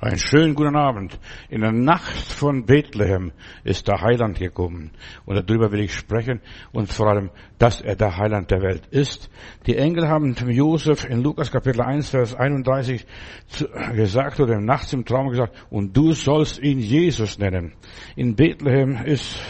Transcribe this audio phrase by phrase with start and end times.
[0.00, 1.18] Einen schönen guten Abend.
[1.48, 3.32] In der Nacht von Bethlehem
[3.64, 4.92] ist der Heiland gekommen.
[5.26, 6.40] Und darüber will ich sprechen
[6.70, 9.28] und vor allem, dass er der Heiland der Welt ist.
[9.66, 13.04] Die Engel haben dem Josef in Lukas Kapitel 1, Vers 31
[13.92, 17.72] gesagt oder nachts im Traum gesagt, und du sollst ihn Jesus nennen.
[18.14, 19.40] In Bethlehem ist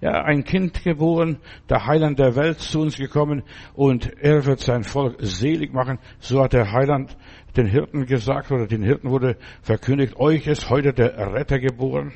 [0.00, 3.42] ja, ein Kind geboren, der Heiland der Welt zu uns gekommen
[3.74, 5.98] und er wird sein Volk selig machen.
[6.18, 7.16] So hat der Heiland
[7.56, 12.12] den Hirten gesagt oder den Hirten wurde verkündigt, euch ist heute der Retter geboren.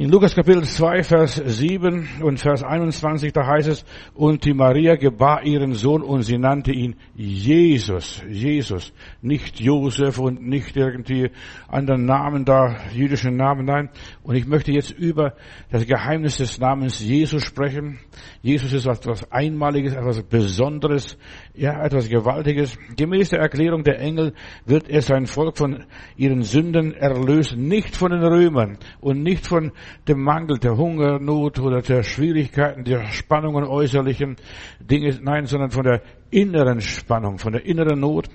[0.00, 4.96] In Lukas Kapitel 2, Vers 7 und Vers 21, da heißt es, und die Maria
[4.96, 11.30] gebar ihren Sohn und sie nannte ihn Jesus, Jesus, nicht Josef und nicht irgendwie
[11.68, 13.90] anderen Namen da, jüdischen Namen, nein.
[14.22, 15.34] Und ich möchte jetzt über
[15.70, 17.98] das Geheimnis des Namens Jesus sprechen.
[18.42, 21.18] Jesus ist etwas Einmaliges, etwas Besonderes,
[21.52, 22.78] ja, etwas Gewaltiges.
[22.96, 24.32] Gemäß der Erklärung der Engel
[24.64, 25.84] wird er sein Volk von
[26.16, 29.72] ihren Sünden erlösen, nicht von den Römern und nicht von
[30.08, 34.36] dem Mangel, der Hungernot oder der Schwierigkeiten, der Spannungen äußerlichen
[34.80, 36.00] Dinge, nein, sondern von der
[36.30, 38.28] inneren Spannung, von der inneren Not.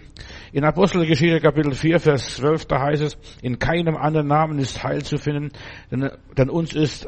[0.52, 5.02] In Apostelgeschichte Kapitel 4, Vers 12, da heißt es, in keinem anderen Namen ist Heil
[5.02, 5.52] zu finden,
[5.90, 7.08] denn, denn uns ist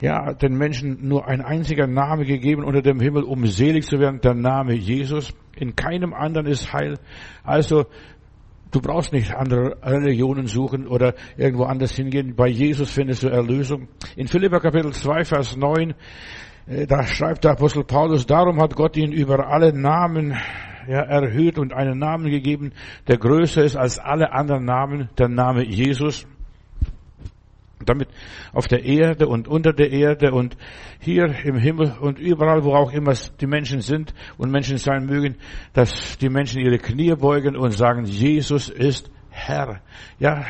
[0.00, 4.20] ja, den Menschen nur ein einziger Name gegeben unter dem Himmel, um selig zu werden,
[4.20, 5.32] der Name Jesus.
[5.56, 6.98] In keinem anderen ist Heil.
[7.44, 7.86] Also,
[8.74, 12.34] Du brauchst nicht andere Religionen suchen oder irgendwo anders hingehen.
[12.34, 13.86] Bei Jesus findest du Erlösung.
[14.16, 15.94] In Philippa Kapitel 2, Vers 9,
[16.66, 20.34] äh, da schreibt der Apostel Paulus, darum hat Gott ihn über alle Namen
[20.88, 22.72] ja, erhöht und einen Namen gegeben,
[23.06, 26.26] der größer ist als alle anderen Namen, der Name Jesus
[27.88, 28.08] damit
[28.52, 30.56] auf der Erde und unter der Erde und
[31.00, 35.36] hier im Himmel und überall, wo auch immer die Menschen sind und Menschen sein mögen,
[35.72, 39.80] dass die Menschen ihre Knie beugen und sagen, Jesus ist Herr.
[40.18, 40.44] Ja,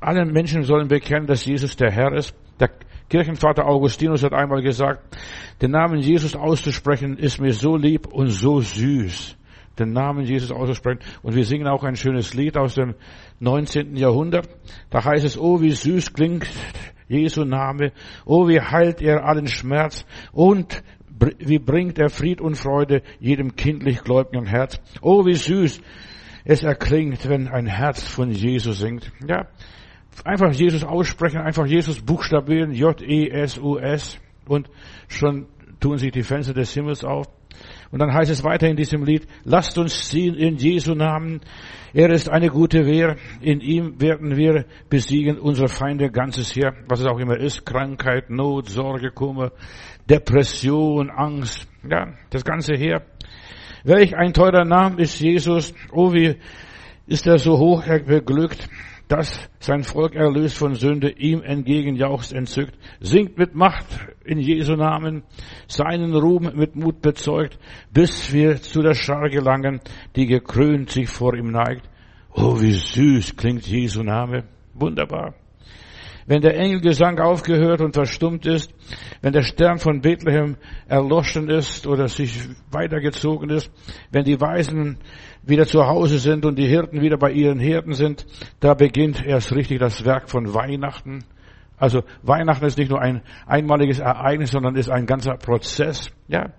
[0.00, 2.34] alle Menschen sollen bekennen, dass Jesus der Herr ist.
[2.60, 2.70] Der
[3.08, 5.16] Kirchenvater Augustinus hat einmal gesagt,
[5.60, 9.36] den Namen Jesus auszusprechen ist mir so lieb und so süß
[9.78, 11.00] den Namen Jesus auszusprechen.
[11.22, 12.94] Und wir singen auch ein schönes Lied aus dem
[13.40, 13.96] 19.
[13.96, 14.48] Jahrhundert.
[14.90, 16.48] Da heißt es, oh, wie süß klingt
[17.08, 17.92] Jesu Name.
[18.24, 20.04] Oh, wie heilt er allen Schmerz.
[20.32, 20.82] Und
[21.38, 24.80] wie bringt er Fried und Freude jedem kindlich gläubigen Herz.
[25.00, 25.80] Oh, wie süß
[26.44, 29.10] es erklingt, wenn ein Herz von Jesus singt.
[29.26, 29.46] Ja,
[30.24, 34.18] einfach Jesus aussprechen, einfach Jesus buchstabieren, J-E-S-U-S.
[34.46, 34.68] Und
[35.08, 35.46] schon
[35.80, 37.26] tun sich die Fenster des Himmels auf.
[37.94, 41.40] Und dann heißt es weiter in diesem Lied, lasst uns ziehen in Jesu Namen.
[41.92, 43.14] Er ist eine gute Wehr.
[43.40, 47.64] In ihm werden wir besiegen unsere Feinde ganzes Heer, was es auch immer ist.
[47.64, 49.52] Krankheit, Not, Sorge, Kummer,
[50.10, 51.68] Depression, Angst.
[51.88, 53.06] Ja, das ganze Heer.
[53.84, 55.72] Welch ein teurer Name ist Jesus.
[55.92, 56.34] Oh, wie
[57.06, 58.68] ist er so hoch beglückt
[59.08, 63.86] dass sein Volk erlöst von Sünde, ihm entgegenjauchzt entzückt, singt mit Macht
[64.24, 65.24] in Jesu Namen,
[65.66, 67.58] seinen Ruhm mit Mut bezeugt,
[67.92, 69.80] bis wir zu der Schar gelangen,
[70.16, 71.88] die gekrönt sich vor ihm neigt.
[72.32, 74.44] Oh, wie süß klingt Jesu Name.
[74.74, 75.34] Wunderbar.
[76.26, 78.72] Wenn der Engelgesang aufgehört und verstummt ist,
[79.20, 80.56] wenn der Stern von Bethlehem
[80.88, 83.70] erloschen ist oder sich weitergezogen ist,
[84.10, 84.98] wenn die Weisen
[85.46, 88.26] wieder zu Hause sind und die Hirten wieder bei ihren Hirten sind,
[88.60, 91.24] da beginnt erst richtig das Werk von Weihnachten.
[91.76, 96.10] Also Weihnachten ist nicht nur ein einmaliges Ereignis, sondern ist ein ganzer Prozess.
[96.28, 96.50] Ja,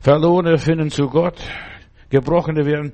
[0.00, 1.40] Verlorene finden zu Gott,
[2.10, 2.92] Gebrochene werden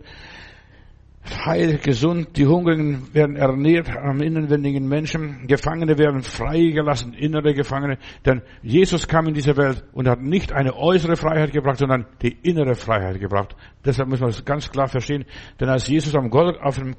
[1.24, 8.42] heil, gesund, die Hungrigen werden ernährt am innenwendigen Menschen, Gefangene werden freigelassen, innere Gefangene, denn
[8.62, 12.74] Jesus kam in diese Welt und hat nicht eine äußere Freiheit gebracht, sondern die innere
[12.74, 13.54] Freiheit gebracht.
[13.84, 15.24] Deshalb muss man das ganz klar verstehen,
[15.60, 16.94] denn als Jesus am, Gol auf dem,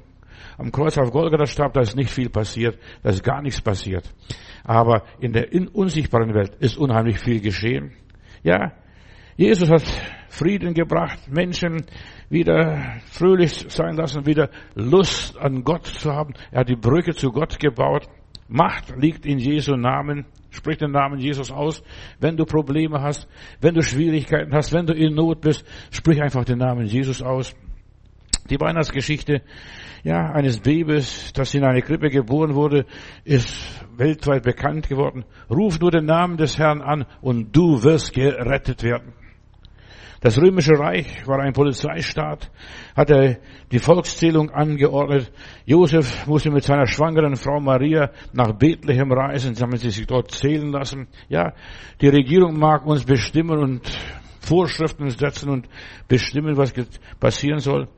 [0.58, 4.12] am Kreuz auf Golgatha starb, da ist nicht viel passiert, da ist gar nichts passiert.
[4.64, 7.92] Aber in der unsichtbaren Welt ist unheimlich viel geschehen.
[8.42, 8.72] Ja,
[9.40, 9.84] Jesus hat
[10.28, 11.86] Frieden gebracht, Menschen
[12.28, 16.34] wieder fröhlich sein lassen, wieder Lust an Gott zu haben.
[16.50, 18.06] Er hat die Brücke zu Gott gebaut.
[18.48, 20.26] Macht liegt in Jesu Namen.
[20.50, 21.82] Sprich den Namen Jesus aus.
[22.18, 23.26] Wenn du Probleme hast,
[23.62, 27.56] wenn du Schwierigkeiten hast, wenn du in Not bist, sprich einfach den Namen Jesus aus.
[28.50, 29.40] Die Weihnachtsgeschichte,
[30.02, 32.84] ja, eines Babys, das in eine Krippe geboren wurde,
[33.24, 35.24] ist weltweit bekannt geworden.
[35.48, 39.14] Ruf nur den Namen des Herrn an und du wirst gerettet werden.
[40.20, 42.50] Das römische Reich war ein Polizeistaat,
[42.94, 43.38] hatte
[43.72, 45.32] die Volkszählung angeordnet.
[45.64, 50.70] Josef musste mit seiner schwangeren Frau Maria nach Bethlehem reisen, damit sie sich dort zählen
[50.70, 51.08] lassen.
[51.30, 51.54] Ja,
[52.02, 53.80] die Regierung mag uns bestimmen und
[54.40, 55.68] Vorschriften setzen und
[56.06, 56.74] bestimmen, was
[57.18, 57.88] passieren soll.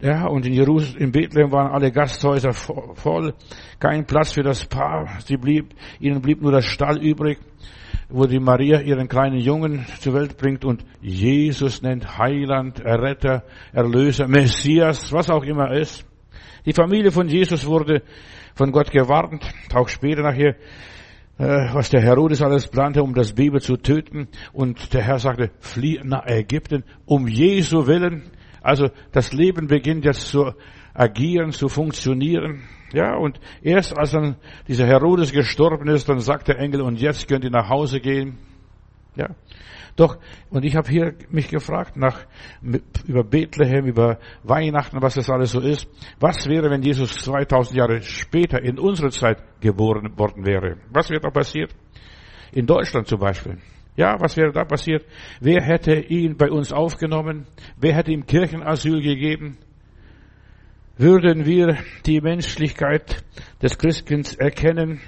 [0.00, 3.34] Ja, und in Jerusalem, in Bethlehem waren alle Gasthäuser voll,
[3.78, 5.20] kein Platz für das Paar.
[5.24, 7.38] Sie blieb, ihnen blieb nur das Stall übrig,
[8.08, 14.26] wo die Maria ihren kleinen Jungen zur Welt bringt und Jesus nennt Heiland, Erretter, Erlöser,
[14.28, 16.06] Messias, was auch immer ist.
[16.64, 18.02] Die Familie von Jesus wurde
[18.54, 19.44] von Gott gewarnt,
[19.74, 20.56] auch später nachher,
[21.38, 24.28] äh, was der Herodes alles plante, um das Baby zu töten.
[24.52, 28.30] Und der Herr sagte, flieh nach Ägypten, um Jesu willen.
[28.62, 30.52] Also das Leben beginnt jetzt zu
[30.98, 32.64] agieren, zu funktionieren.
[32.92, 34.36] Ja, und erst als dann
[34.66, 38.38] dieser Herodes gestorben ist, dann sagt der Engel, und jetzt könnt ihr nach Hause gehen.
[39.14, 39.28] Ja.
[39.94, 40.18] Doch,
[40.50, 42.20] und ich habe hier mich gefragt nach,
[43.06, 45.88] über Bethlehem, über Weihnachten, was das alles so ist.
[46.20, 50.76] Was wäre, wenn Jesus 2000 Jahre später in unserer Zeit geboren worden wäre?
[50.90, 51.74] Was wäre da passiert?
[52.52, 53.58] In Deutschland zum Beispiel.
[53.96, 55.04] Ja, was wäre da passiert?
[55.40, 57.46] Wer hätte ihn bei uns aufgenommen?
[57.76, 59.58] Wer hätte ihm Kirchenasyl gegeben?
[60.98, 63.24] Würden wir die Menschlichkeit
[63.62, 65.00] des Christkinds erkennen?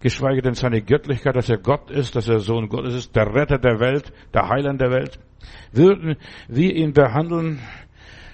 [0.00, 3.58] geschweige denn seine Göttlichkeit, dass er Gott ist, dass er Sohn Gottes ist, der Retter
[3.58, 5.18] der Welt, der Heiland der Welt,
[5.72, 6.16] würden
[6.48, 7.60] wir ihn behandeln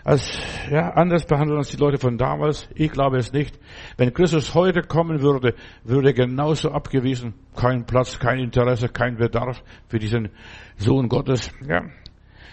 [0.04, 0.38] als,
[0.70, 2.68] ja, anders behandeln als die Leute von damals?
[2.76, 3.58] Ich glaube es nicht.
[3.96, 7.34] Wenn Christus heute kommen würde, würde er genauso abgewiesen.
[7.56, 10.30] Kein Platz, kein Interesse, kein Bedarf für diesen
[10.76, 11.82] Sohn Gottes, ja.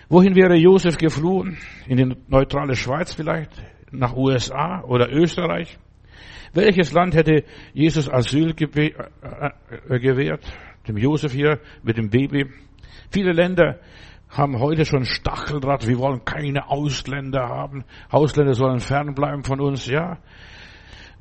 [0.09, 1.57] Wohin wäre Josef geflohen?
[1.87, 3.51] In die neutrale Schweiz vielleicht?
[3.93, 5.77] Nach USA oder Österreich?
[6.53, 7.43] Welches Land hätte
[7.73, 8.91] Jesus Asyl äh,
[9.89, 10.45] äh, gewährt?
[10.87, 12.45] Dem Josef hier mit dem Baby.
[13.11, 13.79] Viele Länder
[14.29, 15.87] haben heute schon Stacheldraht.
[15.87, 17.85] Wir wollen keine Ausländer haben.
[18.09, 19.87] Ausländer sollen fernbleiben von uns.
[19.87, 20.17] Ja.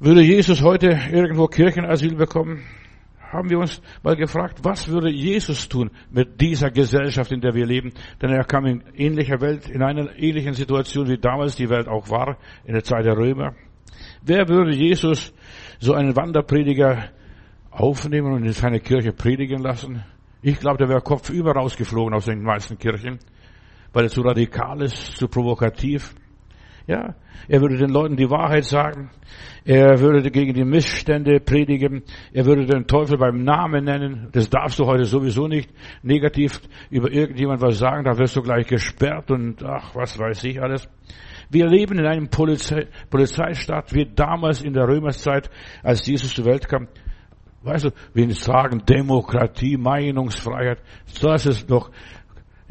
[0.00, 2.64] Würde Jesus heute irgendwo Kirchenasyl bekommen?
[3.32, 7.64] Haben wir uns mal gefragt, was würde Jesus tun mit dieser Gesellschaft, in der wir
[7.64, 7.94] leben?
[8.20, 12.11] Denn er kam in ähnlicher Welt, in einer ähnlichen Situation, wie damals die Welt auch
[12.11, 12.37] war,
[12.67, 13.55] in der Zeit der Römer.
[14.23, 15.32] Wer würde Jesus
[15.81, 17.08] so einen Wanderprediger
[17.70, 20.05] aufnehmen und in seine Kirche predigen lassen?
[20.43, 23.19] Ich glaube, der wäre kopfüber rausgeflogen aus den meisten Kirchen,
[23.94, 26.14] weil er zu radikal ist, zu provokativ.
[26.87, 27.14] Ja,
[27.49, 29.11] er würde den Leuten die Wahrheit sagen.
[29.64, 32.02] Er würde gegen die Missstände predigen.
[32.32, 34.29] Er würde den Teufel beim Namen nennen.
[34.32, 35.70] Das darfst du heute sowieso nicht
[36.02, 38.05] negativ über irgendjemand was sagen.
[38.05, 40.88] Da wirst du gleich gesperrt und ach, was weiß ich alles.
[41.50, 45.50] Wir leben in einem Polizei, Polizeistaat wie damals in der Römerzeit,
[45.82, 46.88] als Jesus zur Welt kam.
[47.62, 50.79] Weißt du, wir sagen Demokratie, Meinungsfreiheit,
[51.20, 51.90] das ist noch,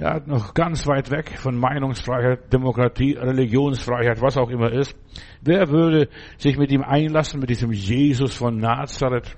[0.01, 4.97] ja, noch ganz weit weg von Meinungsfreiheit, Demokratie, Religionsfreiheit, was auch immer ist.
[5.41, 6.09] Wer würde
[6.39, 9.37] sich mit ihm einlassen, mit diesem Jesus von Nazareth?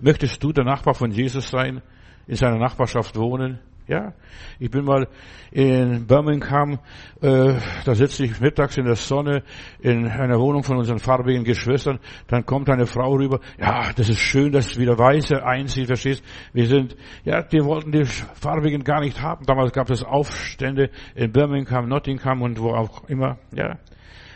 [0.00, 1.82] Möchtest du der Nachbar von Jesus sein,
[2.28, 3.58] in seiner Nachbarschaft wohnen?
[3.92, 4.14] Ja,
[4.58, 5.06] ich bin mal
[5.50, 6.78] in Birmingham,
[7.20, 9.42] äh, da sitze ich mittags in der Sonne
[9.80, 11.98] in einer Wohnung von unseren farbigen Geschwistern.
[12.26, 13.40] Dann kommt eine Frau rüber.
[13.60, 16.24] Ja, das ist schön, dass wieder Weiße einzieht, verstehst?
[16.54, 19.44] Wir sind, ja, die wollten die Farbigen gar nicht haben.
[19.44, 23.36] Damals gab es Aufstände in Birmingham, Nottingham und wo auch immer.
[23.54, 23.78] Ja,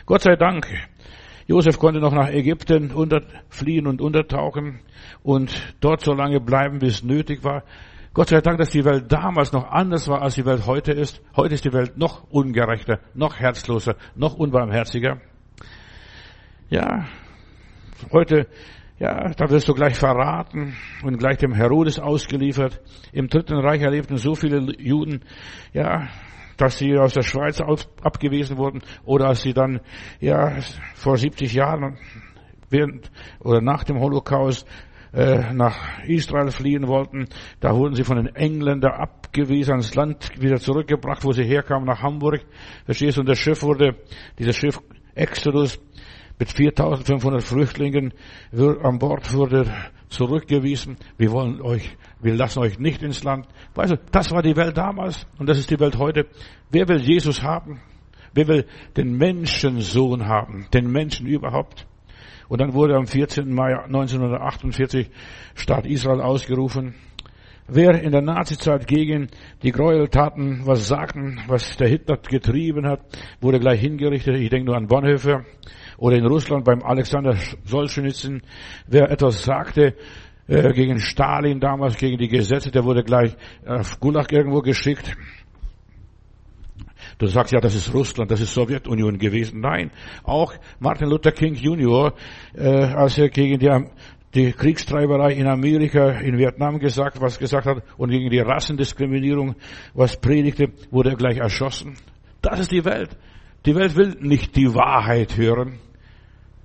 [0.05, 0.67] Gott sei Dank.
[1.47, 2.93] Josef konnte noch nach Ägypten
[3.49, 4.81] fliehen und untertauchen
[5.23, 7.63] und dort so lange bleiben, bis es nötig war.
[8.17, 11.21] Gott sei Dank, dass die Welt damals noch anders war, als die Welt heute ist.
[11.35, 15.21] Heute ist die Welt noch ungerechter, noch herzloser, noch unbarmherziger.
[16.67, 17.05] Ja,
[18.11, 18.47] heute,
[18.97, 22.81] ja, da wirst du gleich verraten und gleich dem Herodes ausgeliefert.
[23.11, 25.21] Im Dritten Reich erlebten so viele Juden,
[25.73, 26.07] ja,
[26.57, 27.61] dass sie aus der Schweiz
[28.01, 29.79] abgewiesen wurden oder als sie dann,
[30.19, 30.57] ja,
[30.95, 31.99] vor 70 Jahren
[32.71, 34.67] während oder nach dem Holocaust
[35.13, 37.27] äh, nach Israel fliehen wollten.
[37.59, 42.01] Da wurden sie von den Engländern abgewiesen, ans Land wieder zurückgebracht, wo sie herkamen, nach
[42.01, 42.41] Hamburg.
[42.85, 43.21] Verstehst du?
[43.21, 43.95] Und das Schiff wurde,
[44.37, 44.79] dieses Schiff
[45.15, 45.79] Exodus
[46.39, 48.13] mit 4500 Flüchtlingen
[48.51, 49.65] an Bord wurde
[50.09, 50.97] zurückgewiesen.
[51.17, 53.47] Wir wollen euch, wir lassen euch nicht ins Land.
[53.75, 56.27] Weißt du, das war die Welt damals und das ist die Welt heute.
[56.69, 57.81] Wer will Jesus haben?
[58.33, 60.67] Wer will den Menschensohn haben?
[60.73, 61.87] Den Menschen überhaupt?
[62.47, 63.53] Und dann wurde am 14.
[63.53, 65.09] Mai 1948
[65.55, 66.95] Staat Israel ausgerufen.
[67.69, 69.27] Wer in der Nazizeit gegen
[69.61, 73.01] die Gräueltaten was sagten, was der Hitler getrieben hat,
[73.41, 74.37] wurde gleich hingerichtet.
[74.37, 75.43] Ich denke nur an Bonhoeffer
[75.97, 77.35] oder in Russland beim Alexander
[77.65, 78.41] Solzhenitsyn.
[78.87, 79.95] Wer etwas sagte
[80.47, 83.35] äh, gegen Stalin damals, gegen die Gesetze, der wurde gleich
[83.65, 85.17] auf Gulag irgendwo geschickt.
[87.17, 89.61] Du sagst ja, das ist Russland, das ist Sowjetunion gewesen.
[89.61, 89.91] Nein,
[90.23, 92.13] auch Martin Luther King Jr.,
[92.55, 93.69] äh, als er gegen die
[94.33, 99.55] die Kriegstreiberei in Amerika, in Vietnam gesagt, was gesagt hat und gegen die Rassendiskriminierung
[99.93, 101.95] was predigte, wurde er gleich erschossen.
[102.41, 103.17] Das ist die Welt.
[103.65, 105.79] Die Welt will nicht die Wahrheit hören.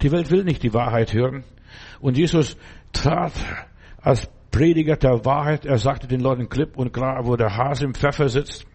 [0.02, 1.44] Die Welt will nicht die Wahrheit hören.
[2.00, 2.56] Und Jesus
[2.92, 3.32] trat
[4.02, 5.64] als Prediger der Wahrheit.
[5.64, 8.66] Er sagte den Leuten klipp und klar, wo der Hase im Pfeffer sitzt.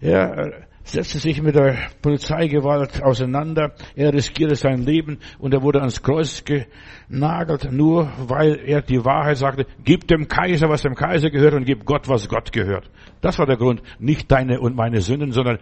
[0.00, 3.74] Er setzte sich mit der Polizeigewalt auseinander.
[3.96, 9.38] Er riskierte sein Leben und er wurde ans Kreuz genagelt, nur weil er die Wahrheit
[9.38, 12.90] sagte, gib dem Kaiser, was dem Kaiser gehört und gib Gott, was Gott gehört.
[13.22, 13.82] Das war der Grund.
[13.98, 15.58] Nicht deine und meine Sünden, sondern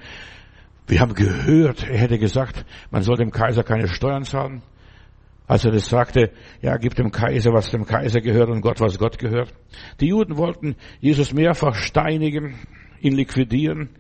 [0.89, 4.63] wir haben gehört, er hätte gesagt, man soll dem Kaiser keine Steuern zahlen.
[5.47, 8.99] Als er das sagte, ja, gib dem Kaiser, was dem Kaiser gehört und Gott, was
[8.99, 9.53] Gott gehört.
[10.01, 12.55] Die Juden wollten Jesus mehrfach steinigen,
[13.01, 13.91] ihn liquidieren.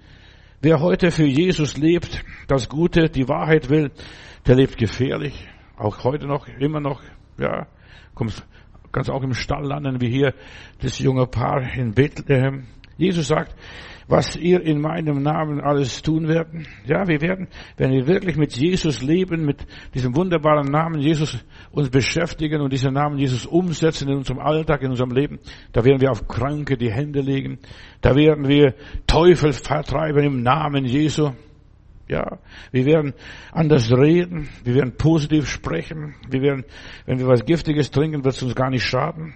[0.64, 3.90] Wer heute für Jesus lebt, das Gute, die Wahrheit will,
[4.46, 5.48] der lebt gefährlich.
[5.76, 7.02] Auch heute noch, immer noch,
[7.36, 7.66] ja,
[8.14, 8.46] kommt,
[8.92, 10.34] ganz auch im Stall landen, wie hier
[10.80, 12.68] das junge Paar in Bethlehem.
[12.96, 13.56] Jesus sagt,
[14.08, 16.66] was ihr in meinem Namen alles tun werden.
[16.86, 21.90] Ja, wir werden, wenn wir wirklich mit Jesus leben, mit diesem wunderbaren Namen Jesus uns
[21.90, 25.38] beschäftigen und diesen Namen Jesus umsetzen in unserem Alltag, in unserem Leben,
[25.72, 27.58] da werden wir auf Kranke die Hände legen.
[28.00, 28.74] Da werden wir
[29.06, 31.30] Teufel vertreiben im Namen Jesu.
[32.08, 32.38] Ja,
[32.72, 33.14] wir werden
[33.52, 36.64] anders reden, wir werden positiv sprechen, wir werden,
[37.06, 39.32] wenn wir was Giftiges trinken, wird es uns gar nicht schaden.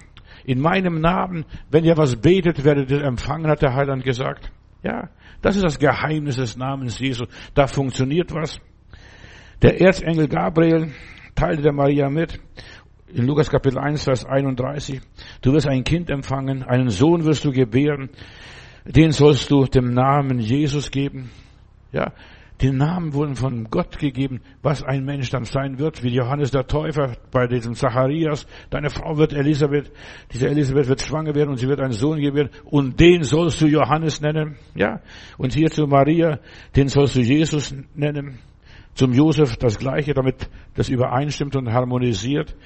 [0.46, 4.52] In meinem Namen, wenn ihr was betet, werdet ihr empfangen, hat der Heiland gesagt.
[4.84, 5.08] Ja,
[5.42, 7.26] das ist das Geheimnis des Namens Jesu.
[7.54, 8.60] Da funktioniert was.
[9.60, 10.92] Der Erzengel Gabriel
[11.34, 12.38] teilte der Maria mit.
[13.08, 15.00] In Lukas Kapitel 1, Vers 31.
[15.42, 18.10] Du wirst ein Kind empfangen, einen Sohn wirst du gebären.
[18.84, 21.28] Den sollst du dem Namen Jesus geben.
[21.90, 22.12] Ja,
[22.60, 26.66] die Namen wurden von Gott gegeben, was ein Mensch dann sein wird, wie Johannes der
[26.66, 28.46] Täufer bei diesem Zacharias.
[28.70, 29.92] Deine Frau wird Elisabeth,
[30.32, 33.66] diese Elisabeth wird schwanger werden und sie wird einen Sohn geben und den sollst du
[33.66, 34.56] Johannes nennen.
[34.74, 35.00] Ja.
[35.36, 36.38] Und hier zu Maria,
[36.74, 38.38] den sollst du Jesus nennen.
[38.94, 42.56] Zum Josef das Gleiche, damit das übereinstimmt und harmonisiert.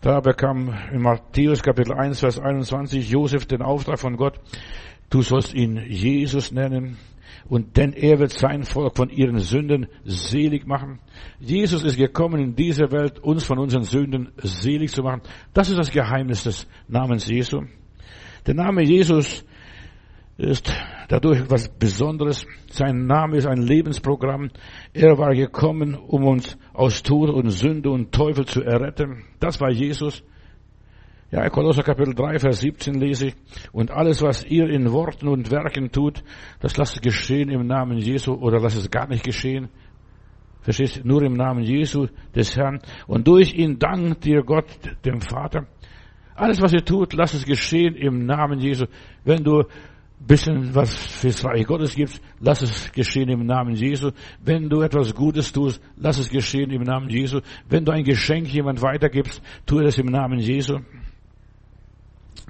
[0.00, 4.38] Da bekam in Matthäus Kapitel 1, Vers 21 Josef den Auftrag von Gott,
[5.10, 6.98] du sollst ihn Jesus nennen.
[7.48, 11.00] Und denn er wird sein Volk von ihren Sünden selig machen.
[11.40, 15.22] Jesus ist gekommen in diese Welt, uns von unseren Sünden selig zu machen.
[15.52, 17.62] Das ist das Geheimnis des Namens Jesu.
[18.46, 19.44] Der Name Jesus
[20.36, 20.72] ist
[21.08, 22.46] dadurch was Besonderes.
[22.70, 24.50] Sein Name ist ein Lebensprogramm.
[24.92, 29.24] Er war gekommen, um uns aus Tod und Sünde und Teufel zu erretten.
[29.38, 30.22] Das war Jesus.
[31.34, 33.34] Ja, Kolosser Kapitel 3, Vers 17 lese ich.
[33.72, 36.22] Und alles, was ihr in Worten und Werken tut,
[36.60, 39.68] das lasst es geschehen im Namen Jesu oder lasst es gar nicht geschehen.
[40.60, 41.04] Verstehst?
[41.04, 42.78] Nur im Namen Jesu des Herrn.
[43.08, 44.66] Und durch ihn dankt dir Gott,
[45.04, 45.66] dem Vater.
[46.36, 48.84] Alles, was ihr tut, lasst es geschehen im Namen Jesu.
[49.24, 49.64] Wenn du
[50.20, 54.12] bisschen was fürs Reich Gottes gibst, lass es geschehen im Namen Jesu.
[54.40, 57.40] Wenn du etwas Gutes tust, lass es geschehen im Namen Jesu.
[57.68, 60.78] Wenn du ein Geschenk jemand weitergibst, tu es im Namen Jesu.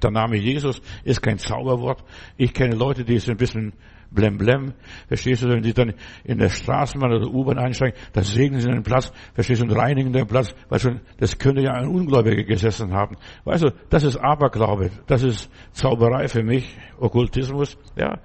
[0.03, 2.05] Der Name Jesus ist kein Zauberwort.
[2.37, 3.73] Ich kenne Leute, die sind ein bisschen
[4.11, 4.75] blemblem.
[5.09, 8.83] Verstehst du, wenn die dann in der Straßenbahn oder U-Bahn einsteigen, dann segnen sie den
[8.83, 10.55] Platz, verstehst du, und reinigen den Platz.
[10.69, 13.17] Weißt du, das könnte ja ein Ungläubiger gesessen haben.
[13.45, 14.91] Weißt du, das ist Aberglaube.
[15.07, 18.21] Das ist Zauberei für mich, Okkultismus, ja.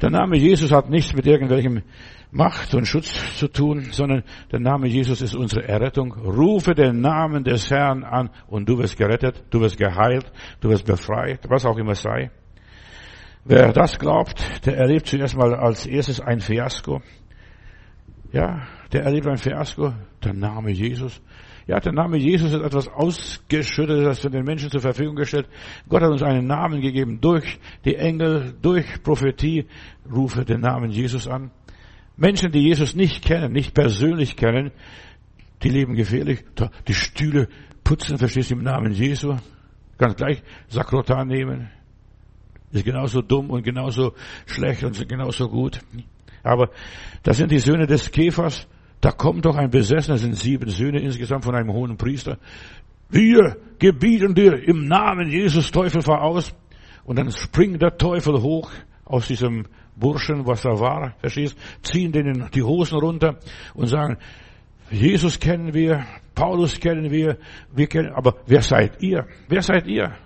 [0.00, 1.82] Der Name Jesus hat nichts mit irgendwelchem
[2.30, 6.12] Macht und Schutz zu tun, sondern der Name Jesus ist unsere Errettung.
[6.12, 10.84] Rufe den Namen des Herrn an und du wirst gerettet, du wirst geheilt, du wirst
[10.84, 12.30] befreit, was auch immer sei.
[13.44, 17.00] Wer das glaubt, der erlebt zuerst mal als erstes ein Fiasko.
[18.32, 21.20] Ja, der erlebt ein Fiasko, der Name Jesus.
[21.66, 25.48] Ja, der Name Jesus ist etwas ausgeschüttet, das für den Menschen zur Verfügung gestellt.
[25.88, 29.66] Gott hat uns einen Namen gegeben durch die Engel, durch Prophetie.
[30.10, 31.50] Rufe den Namen Jesus an.
[32.16, 34.70] Menschen, die Jesus nicht kennen, nicht persönlich kennen,
[35.62, 36.44] die leben gefährlich.
[36.86, 37.48] Die Stühle
[37.82, 39.36] putzen, verstehst du, im Namen Jesu.
[39.98, 41.70] Ganz gleich Sakrotan nehmen.
[42.70, 44.14] Ist genauso dumm und genauso
[44.46, 45.80] schlecht und genauso gut.
[46.44, 46.70] Aber
[47.24, 48.68] das sind die Söhne des Käfers.
[49.00, 52.38] Da kommt doch ein Besessener, sind sieben Söhne insgesamt von einem hohen Priester.
[53.08, 56.54] Wir gebieten dir im Namen Jesus Teufel voraus.
[57.04, 58.70] Und dann springt der Teufel hoch
[59.04, 63.38] aus diesem Burschen, was da war, verstehst, ziehen denen die Hosen runter
[63.74, 64.18] und sagen,
[64.90, 67.38] Jesus kennen wir, Paulus kennen wir,
[67.74, 69.26] wir kennen, aber wer seid ihr?
[69.48, 70.16] Wer seid ihr?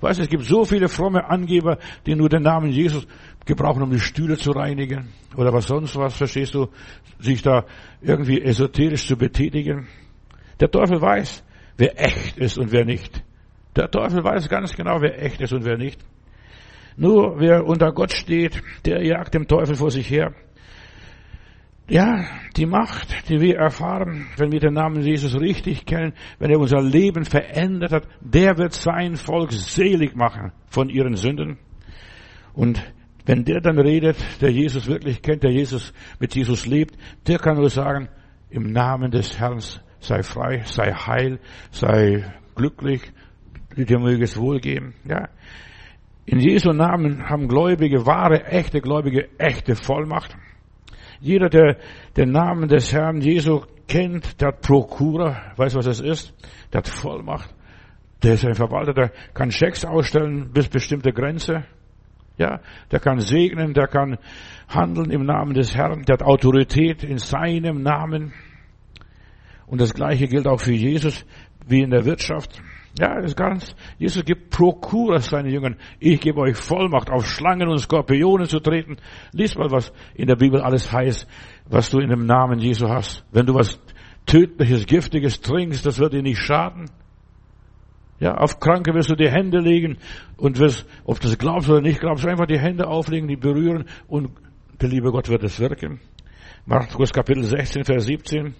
[0.00, 3.06] Weißt du, es gibt so viele fromme Angeber, die nur den Namen Jesus
[3.46, 6.68] gebrauchen, um die Stühle zu reinigen oder was sonst was, verstehst du,
[7.18, 7.64] sich da
[8.02, 9.86] irgendwie esoterisch zu betätigen.
[10.60, 11.44] Der Teufel weiß,
[11.76, 13.22] wer echt ist und wer nicht.
[13.74, 16.00] Der Teufel weiß ganz genau, wer echt ist und wer nicht.
[16.96, 20.34] Nur wer unter Gott steht, der jagt dem Teufel vor sich her.
[21.88, 22.24] Ja,
[22.56, 26.82] die Macht, die wir erfahren, wenn wir den Namen Jesus richtig kennen, wenn er unser
[26.82, 31.58] Leben verändert hat, der wird sein Volk selig machen von ihren Sünden.
[32.54, 32.82] Und
[33.24, 36.96] wenn der dann redet, der Jesus wirklich kennt, der Jesus mit Jesus lebt,
[37.28, 38.08] der kann nur sagen,
[38.50, 39.60] im Namen des Herrn
[40.00, 41.38] sei frei, sei heil,
[41.70, 42.24] sei
[42.56, 43.12] glücklich,
[43.76, 44.94] dir möge es wohlgehen.
[45.04, 45.28] Ja.
[46.24, 50.36] In Jesu Namen haben Gläubige, wahre, echte Gläubige, echte Vollmacht.
[51.20, 51.76] Jeder, der
[52.16, 56.34] den Namen des Herrn Jesu kennt, der hat Prokura, weiß was es ist,
[56.72, 57.54] der hat Vollmacht.
[58.22, 61.64] Der ist ein Verwalter, der kann Schecks ausstellen bis bestimmte Grenze.
[62.38, 64.18] Ja, der kann segnen, der kann
[64.68, 68.32] handeln im Namen des Herrn, der hat Autorität in seinem Namen.
[69.66, 71.24] Und das Gleiche gilt auch für Jesus
[71.66, 72.62] wie in der Wirtschaft.
[72.98, 75.76] Ja, das ist ganz, Jesus gibt Prokura seinen Jüngern.
[76.00, 78.96] Ich gebe euch Vollmacht, auf Schlangen und Skorpionen zu treten.
[79.32, 81.28] Lies mal, was in der Bibel alles heißt,
[81.68, 83.24] was du in dem Namen Jesu hast.
[83.32, 83.78] Wenn du was
[84.24, 86.86] tödliches, giftiges trinkst, das wird dir nicht schaden.
[88.18, 89.98] Ja, auf Kranke wirst du die Hände legen
[90.38, 93.84] und wirst, ob du das glaubst oder nicht glaubst, einfach die Hände auflegen, die berühren
[94.08, 94.30] und
[94.80, 96.00] der liebe Gott wird es wirken.
[96.64, 98.54] Markus Kapitel 16, Vers 17.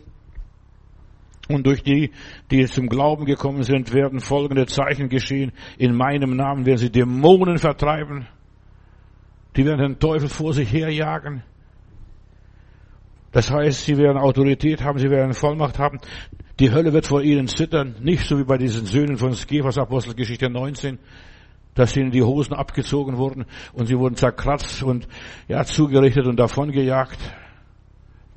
[1.49, 2.11] Und durch die,
[2.50, 5.53] die zum Glauben gekommen sind, werden folgende Zeichen geschehen.
[5.79, 8.26] In meinem Namen werden sie Dämonen vertreiben.
[9.57, 11.43] Die werden den Teufel vor sich herjagen.
[13.33, 16.00] Das heißt, sie werden Autorität haben, sie werden Vollmacht haben.
[16.59, 17.97] Die Hölle wird vor ihnen zittern.
[18.00, 20.99] Nicht so wie bei diesen Söhnen von Skephas Apostelgeschichte 19,
[21.75, 25.07] dass ihnen die Hosen abgezogen wurden und sie wurden zerkratzt und
[25.49, 27.19] ja, zugerichtet und davongejagt.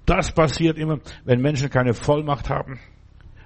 [0.06, 2.80] Das passiert immer, wenn Menschen keine Vollmacht haben.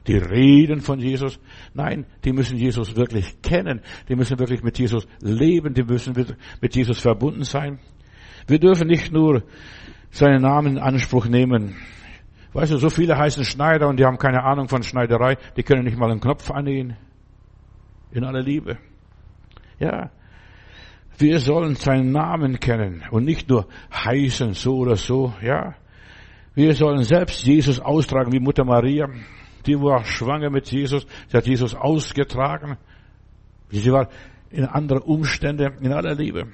[0.08, 1.40] Die reden von Jesus.
[1.74, 3.82] Nein, die müssen Jesus wirklich kennen.
[4.10, 5.74] Die müssen wirklich mit Jesus leben.
[5.74, 6.14] Die müssen
[6.62, 7.80] mit Jesus verbunden sein.
[8.48, 9.44] Wir dürfen nicht nur
[10.12, 11.76] seinen Namen in Anspruch nehmen.
[12.52, 15.38] Weißt du, so viele heißen Schneider und die haben keine Ahnung von Schneiderei.
[15.58, 16.98] Die können nicht mal einen Knopf annähen.
[18.12, 18.78] In aller Liebe.
[19.80, 20.12] Ja.
[21.18, 25.76] Wir sollen seinen Namen kennen und nicht nur heißen so oder so, ja.
[26.56, 29.08] Wir sollen selbst Jesus austragen wie Mutter Maria.
[29.66, 31.06] Die war schwanger mit Jesus.
[31.28, 32.78] Sie hat Jesus ausgetragen.
[33.70, 34.10] Sie war
[34.50, 36.48] in anderen Umständen, in aller Liebe.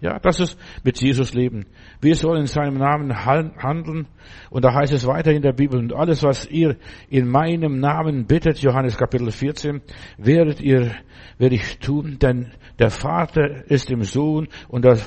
[0.00, 1.66] Ja, das ist mit Jesus leben.
[2.00, 4.06] Wir sollen in seinem Namen handeln.
[4.48, 6.76] Und da heißt es weiter in der Bibel, und alles, was ihr
[7.08, 9.80] in meinem Namen bittet, Johannes Kapitel 14,
[10.16, 10.94] werdet ihr,
[11.38, 14.98] werde ich tun, denn der Vater ist im Sohn und der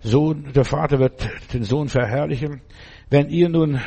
[0.00, 2.60] Sohn, der Vater wird den Sohn verherrlichen.
[3.10, 3.80] Wenn ihr nun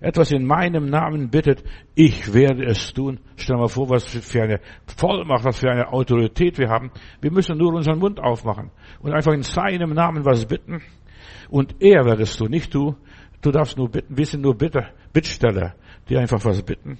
[0.00, 3.20] etwas in meinem Namen bittet, ich werde es tun.
[3.36, 6.90] Stell mal vor, was für eine Vollmacht, was für eine Autorität wir haben.
[7.20, 10.82] Wir müssen nur unseren Mund aufmachen und einfach in seinem Namen was bitten.
[11.48, 12.96] Und er wird es tun, nicht du.
[13.40, 14.16] Du darfst nur bitten.
[14.16, 15.74] Wir sind nur Bitter, Bittsteller,
[16.08, 16.98] die einfach was bitten.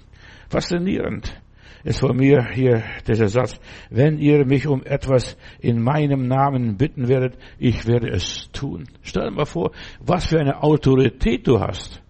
[0.49, 1.41] Faszinierend
[1.85, 3.59] ist von mir hier dieser Satz.
[3.91, 8.85] Wenn ihr mich um etwas in meinem Namen bitten werdet, ich werde es tun.
[9.03, 12.03] Stell dir mal vor, was für eine Autorität du hast.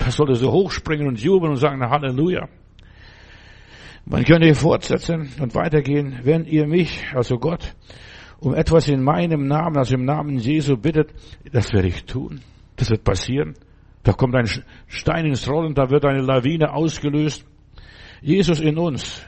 [0.00, 2.48] Das sollte so hochspringen und jubeln und sagen Halleluja.
[4.06, 6.20] Man könnte hier fortsetzen und weitergehen.
[6.24, 7.76] Wenn ihr mich, also Gott,
[8.40, 11.12] um etwas in meinem Namen, also im Namen Jesu bittet,
[11.52, 12.40] das werde ich tun.
[12.76, 13.54] Das wird passieren.
[14.02, 14.48] Da kommt ein
[14.86, 17.46] Stein ins Rollen, da wird eine Lawine ausgelöst.
[18.22, 19.24] Jesus in uns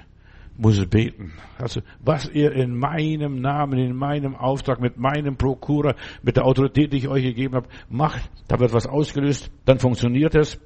[0.57, 1.33] muss beten.
[1.59, 6.93] Also was ihr in meinem Namen, in meinem Auftrag, mit meinem Prokura, mit der Autorität,
[6.93, 10.61] die ich euch gegeben habe, macht, da wird was ausgelöst, dann funktioniert es.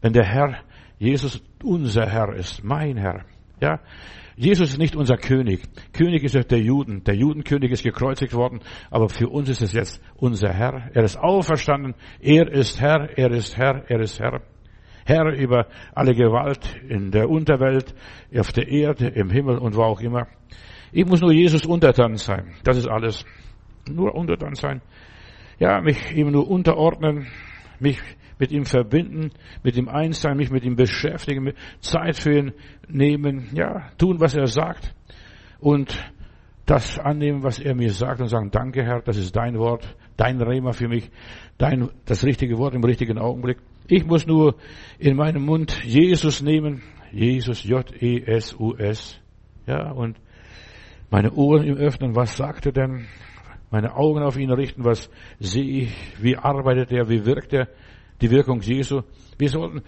[0.00, 0.58] Wenn der Herr,
[0.98, 3.24] Jesus unser Herr ist, mein Herr,
[3.60, 3.80] ja,
[4.36, 5.62] Jesus ist nicht unser König.
[5.92, 7.02] König ist der Juden.
[7.02, 10.90] Der Judenkönig ist gekreuzigt worden, aber für uns ist es jetzt unser Herr.
[10.94, 11.96] Er ist auferstanden.
[12.20, 14.40] Er ist Herr, er ist Herr, er ist Herr.
[15.08, 17.94] Herr über alle Gewalt in der Unterwelt,
[18.36, 20.26] auf der Erde, im Himmel und wo auch immer.
[20.92, 22.54] Ich muss nur Jesus untertan sein.
[22.62, 23.24] Das ist alles.
[23.90, 24.82] Nur untertan sein.
[25.58, 27.26] Ja, mich ihm nur unterordnen,
[27.80, 27.98] mich
[28.38, 29.30] mit ihm verbinden,
[29.62, 32.52] mit ihm eins sein, mich mit ihm beschäftigen, Zeit für ihn
[32.86, 34.94] nehmen, ja, tun, was er sagt
[35.58, 35.98] und
[36.68, 40.40] das annehmen, was er mir sagt und sagen, danke Herr, das ist dein Wort, dein
[40.40, 41.10] Rema für mich,
[41.56, 43.56] dein, das richtige Wort im richtigen Augenblick.
[43.86, 44.54] Ich muss nur
[44.98, 46.82] in meinem Mund Jesus nehmen.
[47.10, 49.18] Jesus, J-E-S-U-S.
[49.66, 50.18] Ja, und
[51.10, 52.14] meine Ohren ihm öffnen.
[52.14, 53.06] Was sagt er denn?
[53.70, 54.84] Meine Augen auf ihn richten.
[54.84, 55.08] Was
[55.40, 55.96] sehe ich?
[56.20, 57.08] Wie arbeitet er?
[57.08, 57.68] Wie wirkt er?
[58.20, 59.00] Die Wirkung Jesu.
[59.38, 59.80] Wir sollten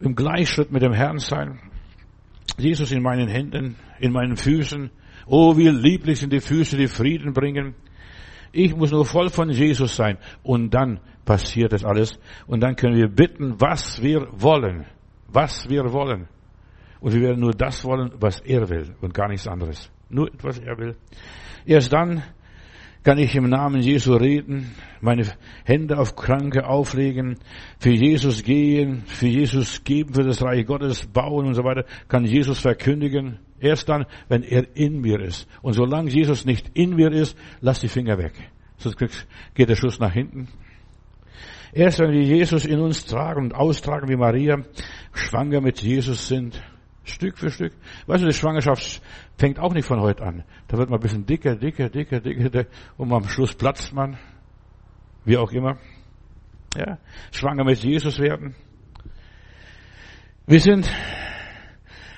[0.00, 1.60] im Gleichschritt mit dem Herrn sein.
[2.58, 4.90] Jesus in meinen Händen, in meinen Füßen
[5.26, 7.74] Oh, wie lieblich sind die Füße, die Frieden bringen.
[8.52, 10.18] Ich muss nur voll von Jesus sein.
[10.42, 12.18] Und dann passiert das alles.
[12.46, 14.86] Und dann können wir bitten, was wir wollen.
[15.28, 16.28] Was wir wollen.
[17.00, 19.90] Und wir werden nur das wollen, was er will und gar nichts anderes.
[20.08, 20.96] Nur was er will.
[21.66, 22.22] Erst dann
[23.02, 25.24] kann ich im Namen Jesu reden, meine
[25.64, 27.38] Hände auf Kranke auflegen,
[27.78, 32.24] für Jesus gehen, für Jesus geben, für das Reich Gottes bauen und so weiter, kann
[32.24, 33.38] Jesus verkündigen.
[33.60, 35.48] Erst dann, wenn er in mir ist.
[35.62, 38.34] Und solange Jesus nicht in mir ist, lass die Finger weg.
[38.76, 38.98] Sonst
[39.54, 40.48] geht der Schuss nach hinten.
[41.72, 44.62] Erst wenn wir Jesus in uns tragen und austragen wie Maria,
[45.12, 46.62] schwanger mit Jesus sind,
[47.04, 47.72] Stück für Stück.
[48.06, 49.00] Weißt du, die Schwangerschaft
[49.38, 50.44] fängt auch nicht von heute an.
[50.68, 52.64] Da wird man ein bisschen dicker, dicker, dicker, dicker,
[52.96, 54.18] und am Schluss platzt man.
[55.24, 55.78] Wie auch immer.
[56.76, 56.98] Ja,
[57.30, 58.54] schwanger mit Jesus werden.
[60.46, 60.90] Wir sind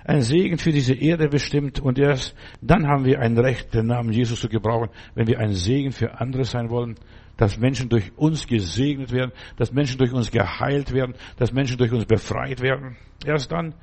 [0.08, 4.12] ein Segen für diese Erde bestimmt und erst dann haben wir ein Recht, den Namen
[4.12, 6.96] Jesus zu gebrauchen, wenn wir ein Segen für andere sein wollen,
[7.36, 11.92] dass Menschen durch uns gesegnet werden, dass Menschen durch uns geheilt werden, dass Menschen durch
[11.92, 12.96] uns befreit werden.
[13.24, 13.74] Erst dann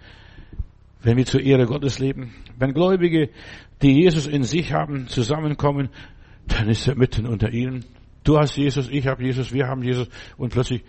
[1.06, 2.34] wenn wir zur Ehre Gottes leben.
[2.58, 3.30] Wenn Gläubige,
[3.82, 5.90] die Jesus in sich haben, zusammenkommen,
[6.48, 7.86] dann ist er mitten unter ihnen.
[8.24, 10.84] Du hast Jesus, ich habe Jesus, wir haben Jesus und plötzlich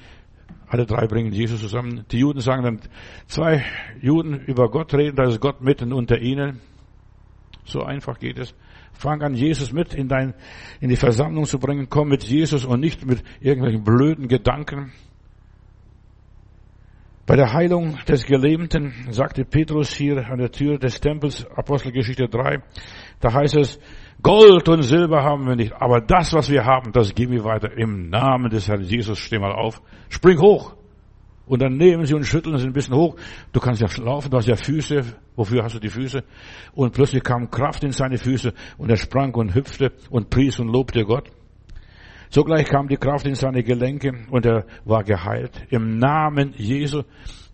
[0.69, 2.05] alle drei bringen Jesus zusammen.
[2.11, 2.81] Die Juden sagen dann,
[3.27, 3.65] zwei
[4.01, 6.61] Juden über Gott reden, da ist Gott mitten unter ihnen.
[7.65, 8.55] So einfach geht es.
[8.93, 10.35] Fang an, Jesus mit in dein,
[10.81, 11.89] in die Versammlung zu bringen.
[11.91, 14.93] Komm mit Jesus und nicht mit irgendwelchen blöden Gedanken.
[17.27, 22.63] Bei der Heilung des Gelähmten sagte Petrus hier an der Tür des Tempels, Apostelgeschichte 3,
[23.21, 23.81] da heißt es,
[24.23, 27.77] Gold und Silber haben wir nicht, aber das, was wir haben, das geben wir weiter.
[27.77, 30.75] Im Namen des Herrn Jesus, steh mal auf, spring hoch.
[31.47, 33.17] Und dann nehmen sie und schütteln sie ein bisschen hoch.
[33.53, 35.05] Du kannst ja laufen, du hast ja Füße.
[35.37, 36.25] Wofür hast du die Füße?
[36.75, 40.69] Und plötzlich kam Kraft in seine Füße und er sprang und hüpfte und pries und
[40.69, 41.31] lobte Gott.
[42.31, 45.67] Sogleich kam die Kraft in seine Gelenke und er war geheilt.
[45.71, 47.03] Im Namen Jesu.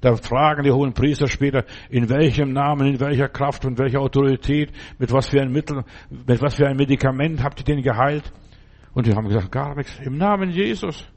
[0.03, 4.73] Da fragen die hohen Priester später, in welchem Namen, in welcher Kraft und welcher Autorität,
[4.99, 8.33] mit was für ein Mittel, mit was für ein Medikament habt ihr den geheilt?
[8.95, 10.01] Und die haben gesagt, gar nichts.
[10.01, 11.09] Im Namen Jesus.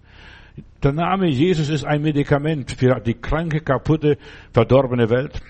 [0.83, 4.17] Der Name Jesus ist ein Medikament für die kranke, kaputte,
[4.53, 5.41] verdorbene Welt.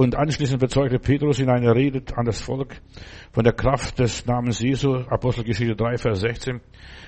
[0.00, 2.80] Und anschließend bezeugte Petrus in einer Rede an das Volk
[3.32, 6.62] von der Kraft des Namens Jesu, Apostelgeschichte 3, Vers 16,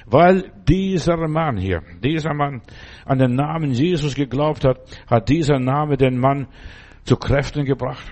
[0.04, 2.60] weil dieser Mann hier, dieser Mann
[3.06, 4.76] an den Namen Jesus geglaubt hat,
[5.06, 6.48] hat dieser Name den Mann
[7.04, 8.04] zu Kräften gebracht.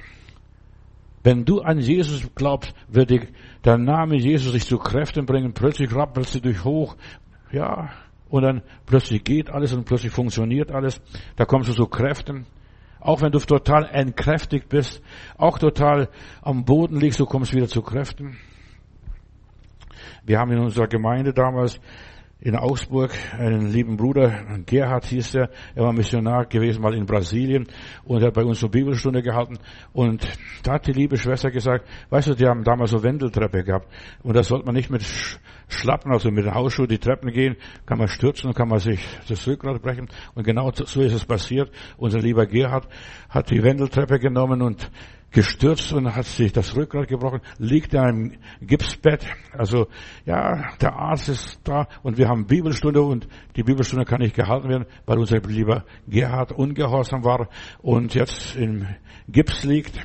[1.22, 3.10] Wenn du an Jesus glaubst, wird
[3.66, 5.52] der Name Jesus dich zu Kräften bringen.
[5.52, 6.96] Plötzlich rappelst du dich hoch.
[7.52, 7.90] Ja.
[8.30, 11.02] Und dann plötzlich geht alles und plötzlich funktioniert alles.
[11.36, 12.46] Da kommst du zu Kräften.
[13.00, 15.02] Auch wenn du total entkräftigt bist,
[15.38, 16.08] auch total
[16.42, 18.36] am Boden liegst, du kommst wieder zu Kräften.
[20.24, 21.80] Wir haben in unserer Gemeinde damals
[22.40, 27.66] in Augsburg einen lieben Bruder, Gerhard hieß er, er war Missionar gewesen mal in Brasilien
[28.04, 29.58] und hat bei uns eine Bibelstunde gehalten.
[29.92, 30.26] Und
[30.62, 33.88] da hat die liebe Schwester gesagt, weißt du, die haben damals so Wendeltreppe gehabt.
[34.22, 35.04] Und da sollte man nicht mit
[35.68, 39.06] Schlappen, also mit den Hausschuhen die Treppen gehen, kann man stürzen und kann man sich
[39.28, 40.08] das Rückgrat brechen.
[40.34, 41.70] Und genau so ist es passiert.
[41.98, 42.88] Unser lieber Gerhard
[43.28, 44.90] hat die Wendeltreppe genommen und
[45.30, 49.26] gestürzt und hat sich das Rückgrat gebrochen, liegt in einem Gipsbett.
[49.52, 49.86] Also,
[50.26, 54.68] ja, der Arzt ist da und wir haben Bibelstunde und die Bibelstunde kann nicht gehalten
[54.68, 57.48] werden, weil unser lieber Gerhard ungehorsam war
[57.80, 58.86] und jetzt im
[59.28, 59.98] Gips liegt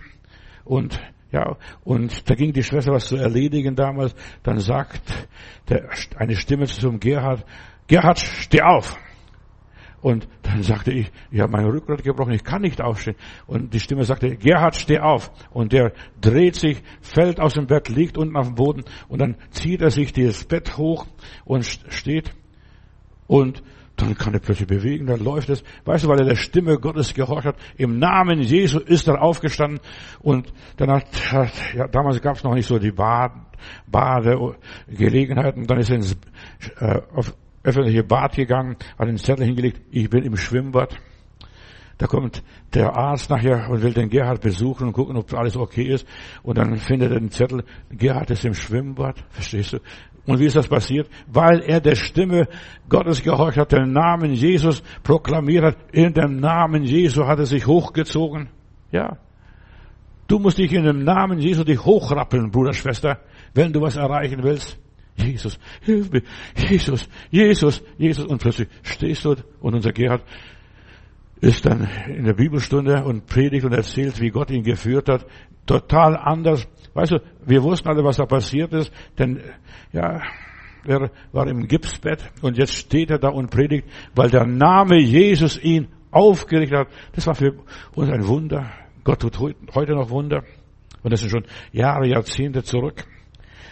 [0.63, 0.99] und
[1.31, 4.15] ja, und da ging die Schwester was zu erledigen damals.
[4.43, 5.27] Dann sagt
[5.67, 7.45] der, eine Stimme zum Gerhard,
[7.87, 8.97] Gerhard, steh auf.
[10.05, 13.15] Und dann sagte ich, ich habe mein Rückgrat gebrochen, ich kann nicht aufstehen.
[13.47, 15.31] Und die Stimme sagte, Gerhard, steh auf.
[15.49, 19.35] Und der dreht sich, fällt aus dem Bett, liegt unten auf dem Boden und dann
[19.49, 21.07] zieht er sich das Bett hoch
[21.43, 22.35] und steht.
[23.25, 23.63] Und
[23.95, 25.63] dann kann er plötzlich bewegen, dann läuft es.
[25.85, 27.55] Weißt du, weil er der Stimme Gottes gehorcht hat.
[27.75, 29.79] Im Namen Jesu ist er aufgestanden.
[30.19, 31.07] Und hat
[31.73, 33.31] ja, damals gab es noch nicht so die Bad,
[33.87, 35.65] Badegelegenheiten.
[35.65, 36.15] Dann ist er ins,
[36.79, 37.33] äh, auf,
[37.65, 40.95] öffentliche Bad gegangen, hat den Zettel hingelegt, ich bin im Schwimmbad.
[41.97, 45.83] Da kommt der Arzt nachher und will den Gerhard besuchen und gucken, ob alles okay
[45.83, 46.05] ist.
[46.43, 49.23] Und dann findet er den Zettel, Gerhard ist im Schwimmbad.
[49.29, 49.79] Verstehst du?
[50.25, 51.09] Und wie ist das passiert?
[51.27, 52.47] Weil er der Stimme
[52.89, 55.77] Gottes gehorcht hat, den Namen Jesus proklamiert hat.
[55.93, 58.49] In dem Namen Jesu hat er sich hochgezogen.
[58.91, 59.17] Ja.
[60.27, 63.19] Du musst dich in dem Namen Jesu dich hochrappeln, Bruder, Schwester,
[63.53, 64.79] wenn du was erreichen willst.
[65.17, 66.23] Jesus, hilf mir,
[66.55, 68.25] Jesus, Jesus, Jesus.
[68.25, 70.23] Und plötzlich stehst du und unser Gerhard,
[71.41, 75.25] ist dann in der Bibelstunde und predigt und erzählt, wie Gott ihn geführt hat.
[75.65, 76.67] Total anders.
[76.93, 79.41] Weißt du, wir wussten alle, was da passiert ist, denn,
[79.91, 80.21] ja,
[80.85, 85.61] er war im Gipsbett und jetzt steht er da und predigt, weil der Name Jesus
[85.61, 86.87] ihn aufgerichtet hat.
[87.13, 87.53] Das war für
[87.95, 88.71] uns ein Wunder.
[89.03, 89.37] Gott tut
[89.73, 90.43] heute noch Wunder.
[91.03, 93.05] Und das sind schon Jahre, Jahrzehnte zurück.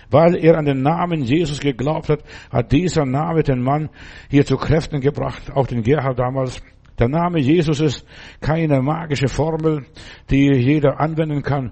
[0.10, 3.90] Weil er an den Namen Jesus geglaubt hat, hat dieser Name den Mann
[4.30, 6.62] hier zu Kräften gebracht, auch den Gerhard damals.
[7.00, 8.06] Der Name Jesus ist
[8.40, 9.86] keine magische Formel,
[10.30, 11.72] die jeder anwenden kann.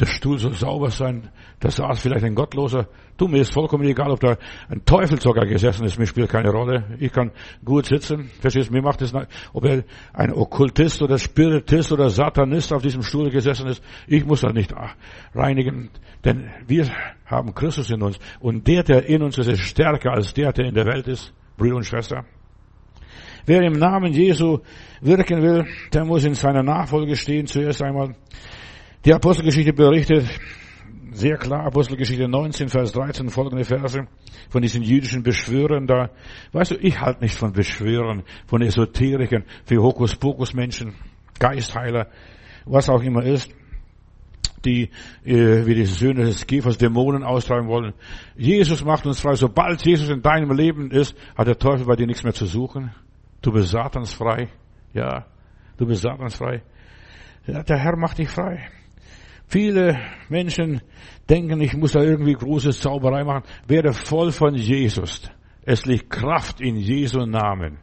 [0.00, 2.86] Der Stuhl soll sauber sein, da saß vielleicht ein Gottloser.
[3.16, 4.36] Du, mir ist vollkommen egal, ob da
[4.68, 6.96] ein Teufel sogar gesessen ist, mir spielt keine Rolle.
[7.00, 7.32] Ich kann
[7.64, 8.30] gut sitzen.
[8.40, 9.12] Verstehst du, mir macht es,
[9.52, 9.82] ob er
[10.12, 13.82] ein Okkultist oder Spiritist oder Satanist auf diesem Stuhl gesessen ist.
[14.06, 14.72] Ich muss das nicht
[15.34, 15.90] reinigen,
[16.24, 16.88] denn wir
[17.26, 18.20] haben Christus in uns.
[18.38, 21.34] Und der, der in uns ist, ist stärker als der, der in der Welt ist.
[21.56, 22.24] Brüder und Schwester.
[23.46, 24.58] Wer im Namen Jesu
[25.00, 27.46] wirken will, der muss in seiner Nachfolge stehen.
[27.46, 28.14] Zuerst einmal
[29.04, 30.26] die Apostelgeschichte berichtet,
[31.12, 34.06] sehr klar, Apostelgeschichte 19, Vers 13, folgende Verse
[34.50, 36.10] von diesen jüdischen Beschwörern da.
[36.52, 40.94] Weißt du, ich halte nicht von Beschwörern, von Esoterikern, für Hokuspokus-Menschen,
[41.38, 42.08] Geistheiler,
[42.64, 43.50] was auch immer ist,
[44.64, 44.90] die
[45.24, 47.94] äh, wie die Söhne des Käfers Dämonen austreiben wollen.
[48.36, 49.34] Jesus macht uns frei.
[49.34, 52.92] Sobald Jesus in deinem Leben ist, hat der Teufel bei dir nichts mehr zu suchen.
[53.40, 54.48] Du bist satansfrei.
[54.92, 55.26] Ja,
[55.76, 56.62] du bist satansfrei.
[57.46, 58.68] Ja, der Herr macht dich frei.
[59.48, 60.82] Viele Menschen
[61.28, 63.44] denken, ich muss da irgendwie große Zauberei machen.
[63.66, 65.22] Werde voll von Jesus.
[65.62, 67.78] Es liegt Kraft in Jesu Namen.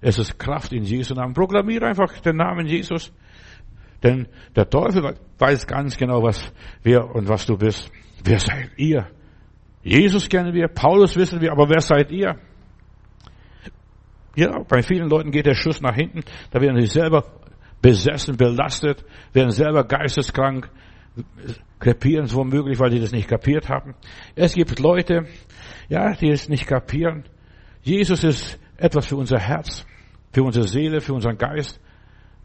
[0.00, 1.32] Es ist Kraft in Jesu Namen.
[1.32, 3.12] Proklamiere einfach den Namen Jesus.
[4.02, 6.52] Denn der Teufel weiß ganz genau, was,
[6.82, 7.90] wer und was du bist.
[8.24, 9.08] Wer seid ihr?
[9.82, 12.36] Jesus kennen wir, Paulus wissen wir, aber wer seid ihr?
[14.34, 16.22] Ja, bei vielen Leuten geht der Schuss nach hinten.
[16.50, 17.24] Da werden sie selber
[17.82, 20.70] besessen, belastet, werden selber geisteskrank,
[21.78, 23.94] krepieren womöglich, weil sie das nicht kapiert haben.
[24.34, 25.26] Es gibt Leute,
[25.88, 27.24] ja, die es nicht kapieren.
[27.82, 29.84] Jesus ist etwas für unser Herz,
[30.32, 31.80] für unsere Seele, für unseren Geist.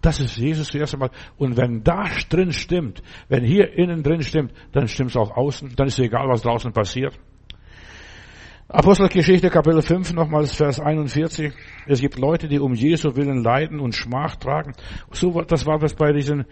[0.02, 1.12] Das ist Jesus zuerst einmal.
[1.38, 5.76] Und wenn da drin stimmt, wenn hier innen drin stimmt, dann stimmt es auch außen.
[5.76, 7.18] Dann ist es egal, was draußen passiert.
[8.70, 11.54] Apostelgeschichte Kapitel 5 nochmals Vers 41.
[11.86, 14.74] Es gibt Leute, die um Jesu willen leiden und Schmach tragen.
[15.10, 16.44] So, das war das bei diesen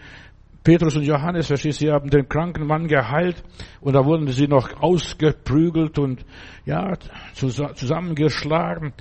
[0.63, 3.43] Petrus und Johannes, verstehst du, sie haben den kranken Mann geheilt
[3.82, 6.25] und da wurden sie noch ausgeprügelt und
[6.63, 6.93] ja,
[7.34, 8.93] zusammengeschlagen,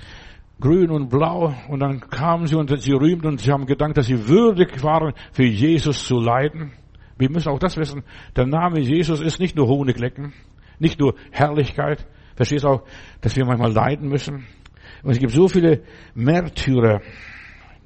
[0.59, 4.07] grün und blau und dann kamen sie und sie rühmten und sie haben gedankt, dass
[4.07, 6.73] sie würdig waren, für Jesus zu leiden.
[7.17, 8.03] Wir müssen auch das wissen,
[8.35, 10.33] der Name Jesus ist nicht nur Honiglecken,
[10.79, 12.83] nicht nur Herrlichkeit, verstehst auch,
[13.21, 14.45] dass wir manchmal leiden müssen.
[15.03, 17.01] Und es gibt so viele Märtyrer,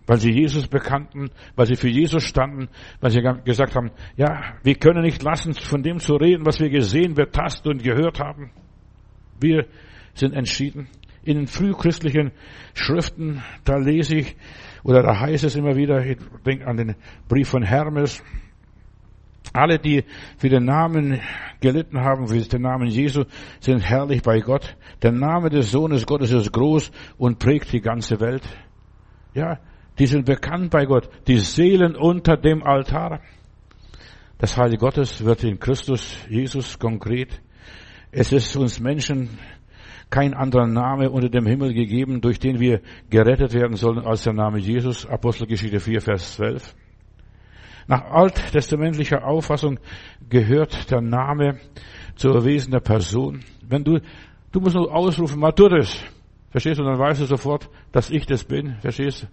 [0.07, 4.75] weil sie Jesus bekannten, weil sie für Jesus standen, weil sie gesagt haben, ja, wir
[4.75, 8.51] können nicht lassen, von dem zu reden, was wir gesehen, betastet und gehört haben.
[9.39, 9.67] Wir
[10.13, 10.87] sind entschieden.
[11.23, 12.31] In den frühchristlichen
[12.73, 14.35] Schriften, da lese ich,
[14.83, 16.95] oder da heißt es immer wieder, ich denke an den
[17.27, 18.23] Brief von Hermes,
[19.53, 20.03] alle, die
[20.37, 21.19] für den Namen
[21.59, 23.23] gelitten haben, für den Namen Jesu,
[23.59, 24.75] sind herrlich bei Gott.
[25.01, 28.43] Der Name des Sohnes Gottes ist groß und prägt die ganze Welt.
[29.33, 29.59] Ja,
[29.97, 31.09] die sind bekannt bei Gott.
[31.27, 33.21] Die Seelen unter dem Altar.
[34.37, 37.41] Das Heilige Gottes wird in Christus Jesus konkret.
[38.11, 39.29] Es ist uns Menschen
[40.09, 44.33] kein anderer Name unter dem Himmel gegeben, durch den wir gerettet werden sollen, als der
[44.33, 45.05] Name Jesus.
[45.05, 46.75] Apostelgeschichte 4, Vers 12.
[47.89, 49.79] Nach alttestamentlicher Auffassung
[50.29, 51.57] gehört der Name
[52.15, 53.39] zur Wesen der Person.
[53.67, 53.99] Wenn du,
[54.51, 55.99] du musst nur ausrufen, Maturis.
[56.51, 56.83] Verstehst du?
[56.83, 58.75] Und dann weißt du sofort, dass ich das bin.
[58.79, 59.27] Verstehst du?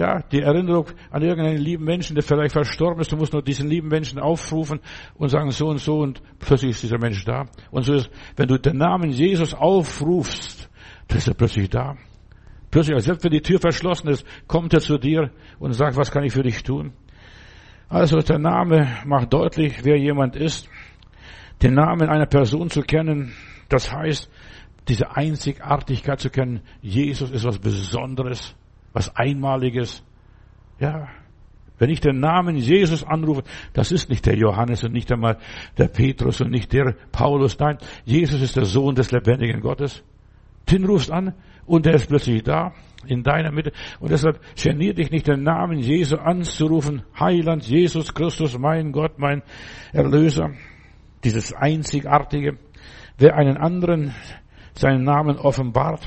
[0.00, 3.68] Ja, die Erinnerung an irgendeinen lieben Menschen, der vielleicht verstorben ist, du musst nur diesen
[3.68, 4.78] lieben Menschen aufrufen
[5.16, 7.46] und sagen so und so und plötzlich ist dieser Mensch da.
[7.72, 10.70] Und so ist, wenn du den Namen Jesus aufrufst,
[11.08, 11.96] dann ist er plötzlich da.
[12.70, 16.22] Plötzlich, als wenn die Tür verschlossen ist, kommt er zu dir und sagt, was kann
[16.22, 16.92] ich für dich tun?
[17.88, 20.68] Also der Name macht deutlich, wer jemand ist.
[21.62, 23.32] Den Namen einer Person zu kennen,
[23.68, 24.30] das heißt,
[24.88, 26.60] diese Einzigartigkeit zu kennen.
[26.82, 28.54] Jesus ist was Besonderes
[28.96, 30.02] was Einmaliges.
[30.80, 31.08] Ja,
[31.78, 33.42] wenn ich den Namen Jesus anrufe,
[33.74, 35.36] das ist nicht der Johannes und nicht einmal
[35.76, 37.58] der Petrus und nicht der Paulus.
[37.58, 40.02] Nein, Jesus ist der Sohn des lebendigen Gottes.
[40.70, 41.34] Den rufst an
[41.66, 42.72] und er ist plötzlich da
[43.06, 43.72] in deiner Mitte.
[44.00, 47.02] Und deshalb genier dich nicht, den Namen Jesus anzurufen.
[47.18, 49.42] Heiland Jesus Christus, mein Gott, mein
[49.92, 50.50] Erlöser.
[51.24, 52.58] Dieses Einzigartige.
[53.18, 54.14] Wer einen anderen
[54.74, 56.06] seinen Namen offenbart,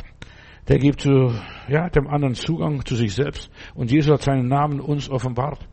[0.68, 1.34] der gibt zu,
[1.68, 3.52] ja, dem anderen Zugang zu sich selbst.
[3.74, 5.68] Und Jesus hat seinen Namen uns offenbart.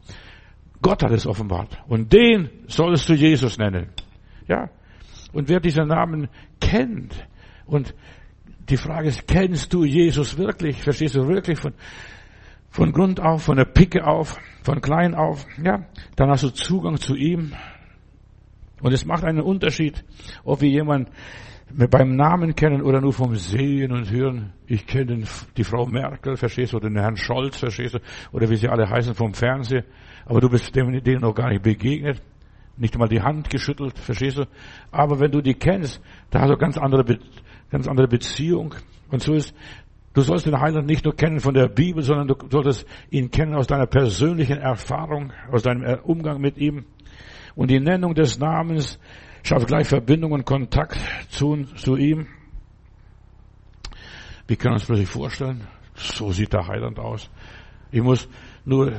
[0.80, 1.78] Gott hat es offenbart.
[1.86, 3.90] Und den sollst du Jesus nennen.
[4.48, 4.70] Ja.
[5.32, 6.28] Und wer diesen Namen
[6.60, 7.26] kennt,
[7.66, 7.94] und
[8.68, 10.82] die Frage ist, kennst du Jesus wirklich?
[10.82, 11.74] Verstehst du wirklich von,
[12.70, 15.46] von Grund auf, von der Picke auf, von klein auf?
[15.62, 15.86] Ja.
[16.16, 17.52] Dann hast du Zugang zu ihm.
[18.82, 20.04] Und es macht einen Unterschied,
[20.44, 21.10] ob wir jemanden
[21.90, 24.52] beim Namen kennen oder nur vom Sehen und Hören.
[24.66, 25.24] Ich kenne
[25.56, 27.98] die Frau Merkel, verstehst du, oder den Herrn Scholz, verstehst du,
[28.32, 29.84] oder wie sie alle heißen vom Fernsehen.
[30.26, 32.20] Aber du bist denen noch gar nicht begegnet,
[32.76, 34.44] nicht einmal die Hand geschüttelt, verstehst du.
[34.90, 36.00] Aber wenn du die kennst,
[36.30, 37.04] da hast du ganz andere,
[37.76, 38.74] ganz andere Beziehung.
[39.10, 39.54] Und so ist,
[40.14, 43.54] du sollst den Heiland nicht nur kennen von der Bibel, sondern du solltest ihn kennen
[43.54, 46.86] aus deiner persönlichen Erfahrung, aus deinem Umgang mit ihm.
[47.54, 48.98] Und die Nennung des Namens
[49.42, 52.26] schafft gleich Verbindung und Kontakt zu, zu ihm.
[54.46, 55.66] Wie können wir uns plötzlich vorstellen?
[55.96, 57.28] So sieht der Heiland aus.
[57.90, 58.26] Ich muss
[58.64, 58.90] nur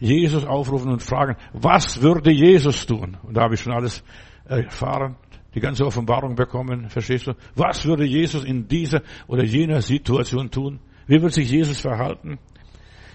[0.00, 3.16] Jesus aufrufen und fragen, was würde Jesus tun?
[3.22, 4.02] Und da habe ich schon alles
[4.44, 5.16] erfahren,
[5.54, 7.32] die ganze Offenbarung bekommen, verstehst du?
[7.54, 10.80] Was würde Jesus in dieser oder jener Situation tun?
[11.06, 12.38] Wie wird sich Jesus verhalten?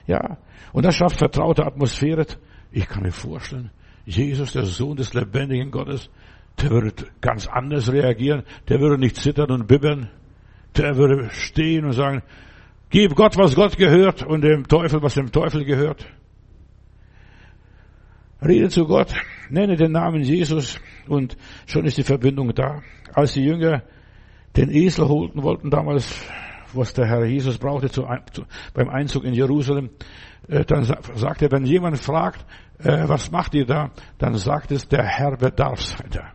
[0.07, 0.37] Ja,
[0.71, 2.25] und das schafft vertraute Atmosphäre.
[2.71, 3.71] Ich kann mir vorstellen,
[4.05, 6.09] Jesus, der Sohn des lebendigen Gottes,
[6.61, 8.43] der würde ganz anders reagieren.
[8.67, 10.09] Der würde nicht zittern und bibbern.
[10.75, 12.21] Der würde stehen und sagen,
[12.89, 16.05] gib Gott, was Gott gehört und dem Teufel, was dem Teufel gehört.
[18.41, 19.13] Rede zu Gott,
[19.49, 22.81] nenne den Namen Jesus und schon ist die Verbindung da.
[23.13, 23.83] Als die Jünger
[24.55, 26.25] den Esel holten wollten damals,
[26.73, 29.89] was der Herr Jesus brauchte zu, zu, beim Einzug in Jerusalem,
[30.47, 32.45] äh, dann sagt er, wenn jemand fragt,
[32.79, 36.33] äh, was macht ihr da, dann sagt es, der Herr bedarf seiner.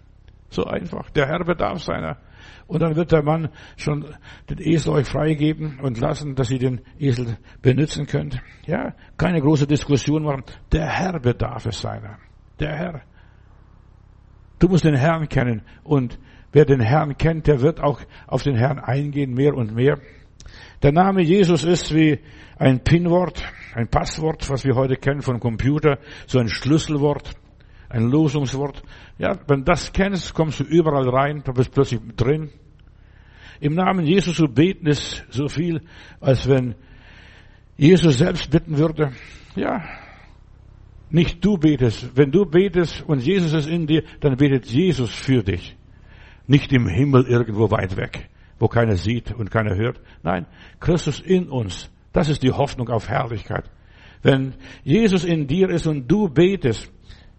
[0.50, 1.10] So einfach.
[1.10, 2.18] Der Herr bedarf seiner.
[2.66, 4.06] Und dann wird der Mann schon
[4.48, 8.40] den Esel euch freigeben und lassen, dass ihr den Esel benutzen könnt.
[8.66, 10.44] Ja, keine große Diskussion machen.
[10.72, 12.18] Der Herr bedarf es seiner.
[12.60, 13.02] Der Herr.
[14.58, 15.62] Du musst den Herrn kennen.
[15.82, 16.18] Und
[16.52, 19.98] wer den Herrn kennt, der wird auch auf den Herrn eingehen, mehr und mehr.
[20.82, 22.20] Der Name Jesus ist wie
[22.58, 23.42] ein Pinwort,
[23.74, 27.34] ein Passwort, was wir heute kennen vom Computer, so ein Schlüsselwort
[27.94, 28.82] ein Losungswort.
[29.18, 32.50] Ja, wenn du das kennst, kommst du überall rein, du bist plötzlich drin.
[33.60, 35.80] Im Namen Jesus zu beten ist so viel,
[36.20, 36.74] als wenn
[37.76, 39.12] Jesus selbst bitten würde.
[39.54, 39.84] Ja,
[41.14, 42.16] nicht du betest.
[42.16, 45.76] Wenn du betest und Jesus ist in dir, dann betet Jesus für dich.
[46.48, 50.00] Nicht im Himmel irgendwo weit weg, wo keiner sieht und keiner hört.
[50.24, 50.46] Nein,
[50.80, 51.88] Christus in uns.
[52.12, 53.70] Das ist die Hoffnung auf Herrlichkeit.
[54.22, 56.92] Wenn Jesus in dir ist und du betest,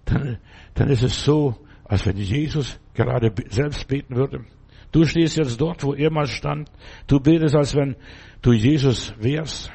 [0.05, 0.37] dann,
[0.73, 4.45] dann ist es so, als wenn Jesus gerade selbst beten würde.
[4.93, 6.71] Du stehst jetzt dort, wo er mal stand.
[7.07, 7.97] Du betest, als wenn
[8.41, 9.69] du Jesus wärst.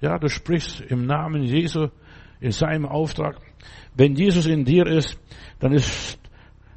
[0.00, 1.88] Ja, du sprichst im Namen Jesu
[2.42, 3.36] in seinem Auftrag.
[3.94, 5.18] Wenn Jesus in dir ist,
[5.60, 6.18] dann ist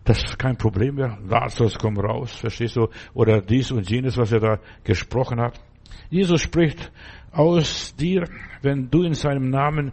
[0.03, 1.17] das kein Problem mehr.
[1.27, 2.87] Lazarus komm raus, verstehst du?
[3.13, 5.59] Oder dies und jenes, was er da gesprochen hat.
[6.09, 6.91] Jesus spricht
[7.31, 8.29] aus dir,
[8.61, 9.91] wenn du in seinem Namen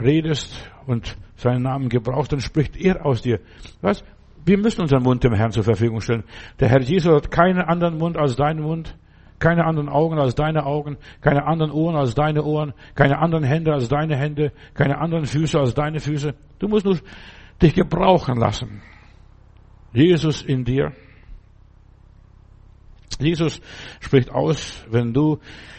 [0.00, 3.40] redest und seinen Namen gebrauchst, dann spricht er aus dir.
[3.80, 4.04] Was?
[4.44, 6.24] Wir müssen unseren Mund dem Herrn zur Verfügung stellen.
[6.60, 8.94] Der Herr Jesus hat keinen anderen Mund als deinen Mund,
[9.38, 13.72] keine anderen Augen als deine Augen, keine anderen Ohren als deine Ohren, keine anderen Hände
[13.72, 16.34] als deine Hände, keine anderen Füße als deine Füße.
[16.58, 16.98] Du musst nur
[17.60, 18.82] dich gebrauchen lassen.
[19.92, 20.92] Jesus in dir.
[23.20, 23.60] Jesus
[24.00, 25.38] spricht aus, wenn du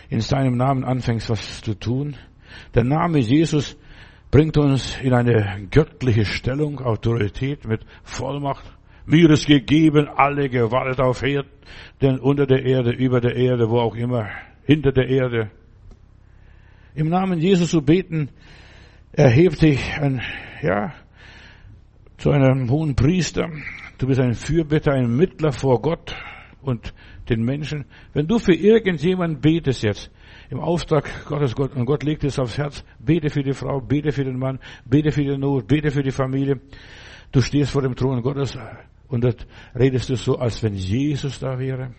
[0.09, 2.15] in seinem Namen anfängst, was zu tun.
[2.73, 3.75] Der Name Jesus
[4.31, 8.65] bringt uns in eine göttliche Stellung, Autorität mit Vollmacht.
[9.07, 13.95] Mir ist gegeben alle Gewalt auf Erden, unter der Erde, über der Erde, wo auch
[13.95, 14.29] immer,
[14.63, 15.51] hinter der Erde.
[16.95, 18.29] Im Namen Jesus zu beten,
[19.11, 20.21] erhebt dich ein,
[20.63, 20.93] ja,
[22.17, 23.49] zu einem hohen Priester.
[23.99, 26.15] Du bist ein Fürbitter, ein Mittler vor Gott
[26.61, 26.93] und
[27.29, 27.85] den Menschen.
[28.13, 30.11] Wenn du für irgendjemanden betest jetzt,
[30.49, 34.11] im Auftrag Gottes, Gott, und Gott legt es aufs Herz, bete für die Frau, bete
[34.11, 36.59] für den Mann, bete für die Not, bete für die Familie.
[37.31, 38.57] Du stehst vor dem Thron Gottes
[39.07, 39.45] und dort
[39.77, 41.91] redest du so, als wenn Jesus da wäre.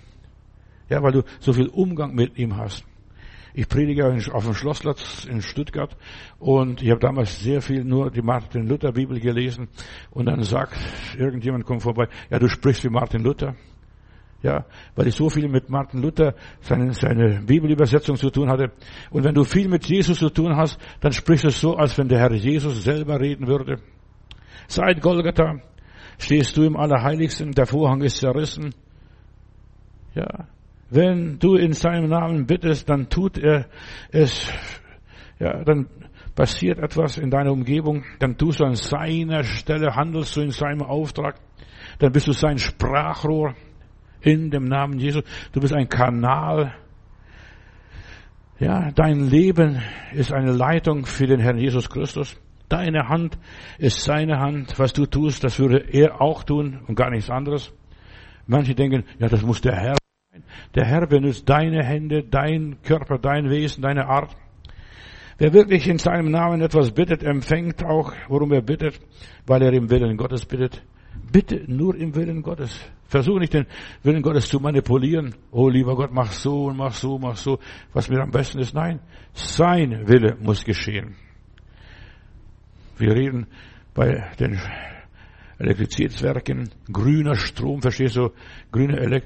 [0.88, 2.84] Ja, weil du so viel Umgang mit ihm hast.
[3.58, 5.96] Ich predige auf dem Schlossplatz in Stuttgart
[6.38, 9.68] und ich habe damals sehr viel nur die Martin Luther Bibel gelesen
[10.10, 10.76] und dann sagt
[11.16, 13.56] irgendjemand kommt vorbei, ja du sprichst wie Martin Luther.
[14.42, 18.72] Ja, weil ich so viel mit Martin Luther, seine, seine Bibelübersetzung zu tun hatte.
[19.10, 22.08] Und wenn du viel mit Jesus zu tun hast, dann sprichst du so, als wenn
[22.08, 23.80] der Herr Jesus selber reden würde.
[24.68, 25.62] Seit Golgatha
[26.18, 28.74] stehst du im Allerheiligsten, der Vorhang ist zerrissen.
[30.14, 30.46] Ja,
[30.88, 33.66] Wenn du in seinem Namen bittest, dann tut er
[34.10, 34.50] es,
[35.38, 35.88] ja, dann
[36.34, 40.82] passiert etwas in deiner Umgebung, dann tust du an seiner Stelle, handelst du in seinem
[40.82, 41.40] Auftrag,
[41.98, 43.54] dann bist du sein Sprachrohr
[44.20, 45.22] in dem Namen Jesus.
[45.52, 46.74] Du bist ein Kanal.
[48.58, 52.36] Ja, dein Leben ist eine Leitung für den Herrn Jesus Christus.
[52.68, 53.38] Deine Hand
[53.78, 54.78] ist seine Hand.
[54.78, 57.72] Was du tust, das würde er auch tun und gar nichts anderes.
[58.46, 59.96] Manche denken, ja, das muss der Herr
[60.32, 60.44] sein.
[60.74, 64.36] Der Herr benutzt deine Hände, dein Körper, dein Wesen, deine Art.
[65.38, 69.00] Wer wirklich in seinem Namen etwas bittet, empfängt auch, worum er bittet,
[69.46, 70.82] weil er im Willen Gottes bittet.
[71.30, 72.80] Bitte nur im Willen Gottes.
[73.04, 73.66] Versuche nicht den
[74.02, 75.34] Willen Gottes zu manipulieren.
[75.50, 77.58] Oh, lieber Gott, mach so und mach so, mach so,
[77.92, 78.74] was mir am besten ist.
[78.74, 79.00] Nein,
[79.32, 81.16] sein Wille muss geschehen.
[82.98, 83.46] Wir reden
[83.94, 84.58] bei den
[85.58, 88.30] Elektrizitätswerken, grüner Strom, verstehst du,
[88.70, 89.24] grüner, Elek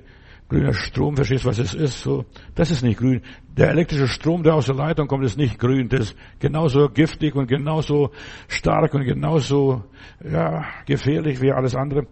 [0.51, 2.01] grüner Strom, verstehst du, was es ist?
[2.01, 2.25] So,
[2.57, 3.23] das ist nicht grün.
[3.57, 5.89] Der elektrische Strom, der aus der Leitung kommt, ist nicht grün.
[5.89, 8.11] Das ist genauso giftig und genauso
[8.49, 9.85] stark und genauso,
[10.29, 12.07] ja, gefährlich wie alles andere.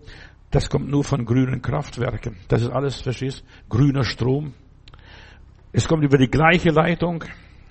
[0.51, 2.37] Das kommt nur von grünen Kraftwerken.
[2.47, 4.55] Das ist alles, verstehst, grüner Strom.
[5.73, 7.25] Es kommt über die gleiche Leitung,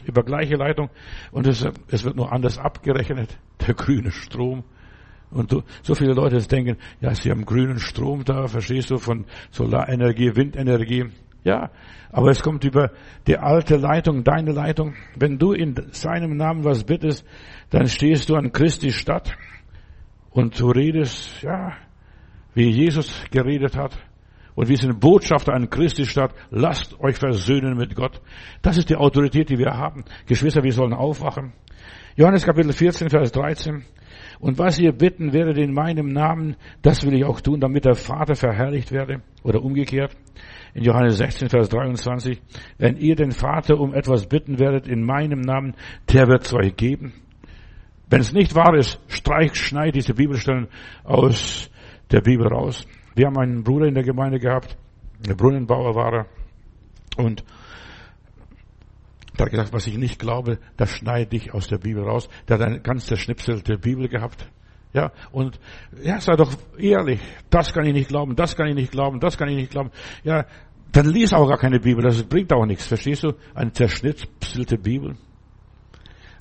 [0.08, 0.90] über gleiche Leitung
[1.32, 4.64] und es, es wird nur anders abgerechnet, der grüne Strom.
[5.30, 9.26] Und du, so viele Leute denken, ja, sie haben grünen Strom da, verstehst du, von
[9.52, 11.06] Solarenergie, Windenergie.
[11.44, 11.72] Ja,
[12.12, 12.92] aber es kommt über
[13.28, 14.96] die alte Leitung, deine Leitung.
[15.16, 17.26] Wenn du in seinem Namen was bittest,
[17.70, 19.38] dann stehst du an Christi Stadt
[20.30, 21.74] und du redest, ja,
[22.54, 23.98] wie Jesus geredet hat.
[24.58, 26.34] Und wir sind Botschafter an Christi Stadt.
[26.50, 28.20] Lasst euch versöhnen mit Gott.
[28.64, 30.04] Das ist die Autorität, die wir haben.
[30.26, 31.54] Geschwister, wir sollen aufwachen.
[32.16, 33.86] Johannes Kapitel 14, Vers 13.
[34.40, 37.94] Und was ihr bitten werdet in meinem Namen, das will ich auch tun, damit der
[37.94, 39.22] Vater verherrlicht werde.
[39.44, 40.18] Oder umgekehrt.
[40.74, 42.42] In Johannes 16, Vers 23.
[42.80, 45.76] Wenn ihr den Vater um etwas bitten werdet in meinem Namen,
[46.12, 47.14] der wird es euch geben.
[48.10, 50.68] Wenn es nicht wahr ist, streich, schneid diese Bibelstellen
[51.04, 51.70] aus
[52.10, 52.88] der Bibel raus.
[53.18, 54.78] Wir haben einen Bruder in der Gemeinde gehabt,
[55.28, 56.26] der Brunnenbauer war er.
[57.18, 57.44] Und
[59.36, 62.30] der hat gesagt, was ich nicht glaube, das schneide ich aus der Bibel raus.
[62.48, 64.48] Der hat eine ganz zerschnipselte Bibel gehabt.
[64.94, 65.60] Ja, und,
[66.04, 67.20] ja, sei doch ehrlich.
[67.50, 69.90] Das kann ich nicht glauben, das kann ich nicht glauben, das kann ich nicht glauben.
[70.24, 70.46] Ja,
[70.92, 73.34] dann lies auch gar keine Bibel, das bringt auch nichts, verstehst du?
[73.56, 75.16] Eine zerschnipselte Bibel.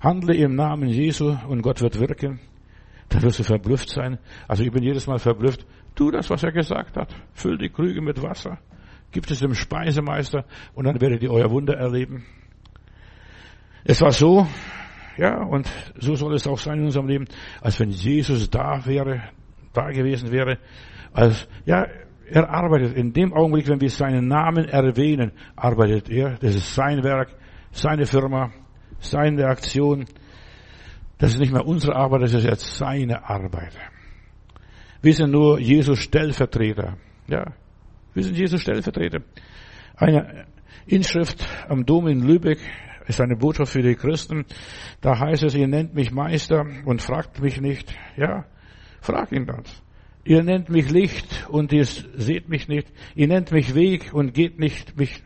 [0.02, 2.38] Handle im Namen Jesu und Gott wird wirken.
[3.08, 4.18] Da wirst du verblüfft sein.
[4.48, 5.64] Also ich bin jedes Mal verblüfft.
[5.96, 7.08] Tu das, was er gesagt hat.
[7.32, 8.58] Füll die Krüge mit Wasser.
[9.10, 10.44] Gib es dem Speisemeister
[10.74, 12.24] und dann werdet ihr euer Wunder erleben.
[13.82, 14.46] Es war so,
[15.16, 17.24] ja, und so soll es auch sein in unserem Leben,
[17.62, 19.22] als wenn Jesus da wäre,
[19.72, 20.58] da gewesen wäre,
[21.12, 21.86] als, ja,
[22.28, 26.36] er arbeitet in dem Augenblick, wenn wir seinen Namen erwähnen, arbeitet er.
[26.40, 27.30] Das ist sein Werk,
[27.70, 28.50] seine Firma,
[28.98, 30.04] seine Aktion.
[31.18, 33.72] Das ist nicht mehr unsere Arbeit, das ist jetzt seine Arbeit.
[35.06, 36.96] Wir sind nur Jesus Stellvertreter.
[37.28, 37.52] Ja,
[38.12, 39.20] wir sind Jesus Stellvertreter.
[39.94, 40.46] Eine
[40.84, 42.58] Inschrift am Dom in Lübeck
[43.06, 44.44] ist eine Botschaft für die Christen.
[45.00, 47.94] Da heißt es, ihr nennt mich Meister und fragt mich nicht.
[48.16, 48.46] Ja,
[49.00, 49.80] frag ihn das.
[50.26, 52.88] Ihr nennt mich Licht und ihr seht mich nicht.
[53.14, 55.22] Ihr nennt mich Weg und geht nicht, mich,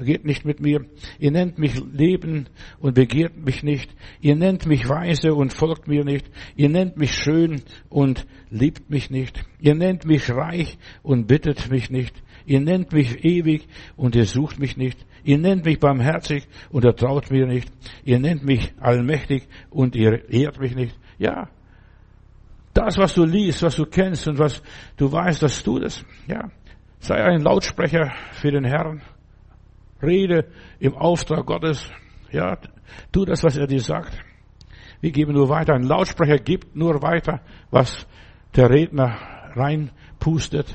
[0.00, 0.86] geht nicht mit mir.
[1.20, 2.48] Ihr nennt mich Leben
[2.80, 3.94] und begehrt mich nicht.
[4.20, 6.28] Ihr nennt mich Weise und folgt mir nicht.
[6.56, 9.40] Ihr nennt mich schön und liebt mich nicht.
[9.60, 12.20] Ihr nennt mich reich und bittet mich nicht.
[12.44, 14.98] Ihr nennt mich ewig und ihr sucht mich nicht.
[15.22, 17.70] Ihr nennt mich barmherzig und ihr traut mir nicht.
[18.04, 20.98] Ihr nennt mich allmächtig und ihr ehrt mich nicht.
[21.18, 21.48] Ja,
[22.72, 24.62] das, was du liest, was du kennst und was
[24.96, 26.04] du weißt, das tut es.
[26.26, 26.50] Ja.
[27.00, 29.02] Sei ein Lautsprecher für den Herrn.
[30.02, 30.46] Rede
[30.78, 31.90] im Auftrag Gottes.
[32.30, 32.58] Ja.
[33.12, 34.16] Tu das, was er dir sagt.
[35.00, 35.74] Wir geben nur weiter.
[35.74, 37.40] Ein Lautsprecher gibt nur weiter,
[37.70, 38.06] was
[38.54, 39.16] der Redner
[39.54, 40.74] reinpustet.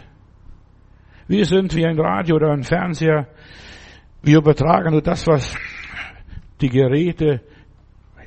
[1.27, 3.27] Wir sind wie ein Radio oder ein Fernseher.
[4.21, 5.55] Wir übertragen nur das, was
[6.61, 7.41] die Geräte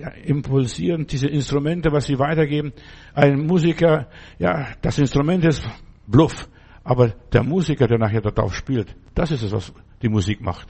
[0.00, 2.72] ja, impulsieren, diese Instrumente, was sie weitergeben.
[3.14, 5.68] Ein Musiker, ja, das Instrument ist
[6.06, 6.48] Bluff,
[6.84, 9.72] aber der Musiker, der nachher darauf spielt, das ist es, was
[10.02, 10.68] die Musik macht.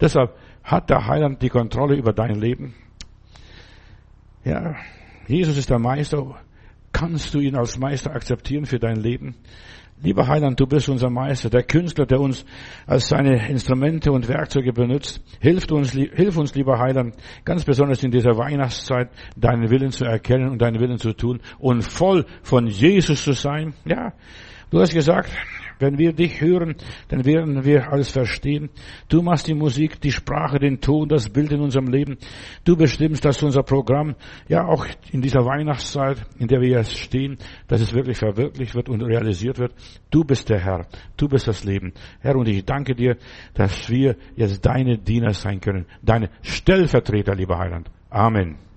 [0.00, 2.74] Deshalb hat der Heiland die Kontrolle über dein Leben.
[4.44, 4.76] Ja,
[5.26, 6.36] Jesus ist der Meister.
[6.92, 9.34] Kannst du ihn als Meister akzeptieren für dein Leben?
[10.00, 12.44] Lieber Heiland, du bist unser Meister, der Künstler, der uns
[12.86, 15.20] als seine Instrumente und Werkzeuge benutzt.
[15.40, 20.50] Hilf uns, hilf uns, lieber Heiland, ganz besonders in dieser Weihnachtszeit, deinen Willen zu erkennen
[20.50, 23.74] und deinen Willen zu tun und voll von Jesus zu sein.
[23.84, 24.12] Ja.
[24.70, 25.30] Du hast gesagt,
[25.78, 26.74] wenn wir dich hören,
[27.08, 28.68] dann werden wir alles verstehen.
[29.08, 32.18] Du machst die Musik, die Sprache, den Ton, das Bild in unserem Leben.
[32.64, 34.14] Du bestimmst, dass unser Programm,
[34.48, 37.38] ja auch in dieser Weihnachtszeit, in der wir jetzt stehen,
[37.68, 39.72] dass es wirklich verwirklicht wird und realisiert wird.
[40.10, 40.86] Du bist der Herr.
[41.16, 41.92] Du bist das Leben.
[42.20, 43.16] Herr, und ich danke dir,
[43.54, 45.86] dass wir jetzt deine Diener sein können.
[46.02, 47.90] Deine Stellvertreter, lieber Heiland.
[48.10, 48.67] Amen.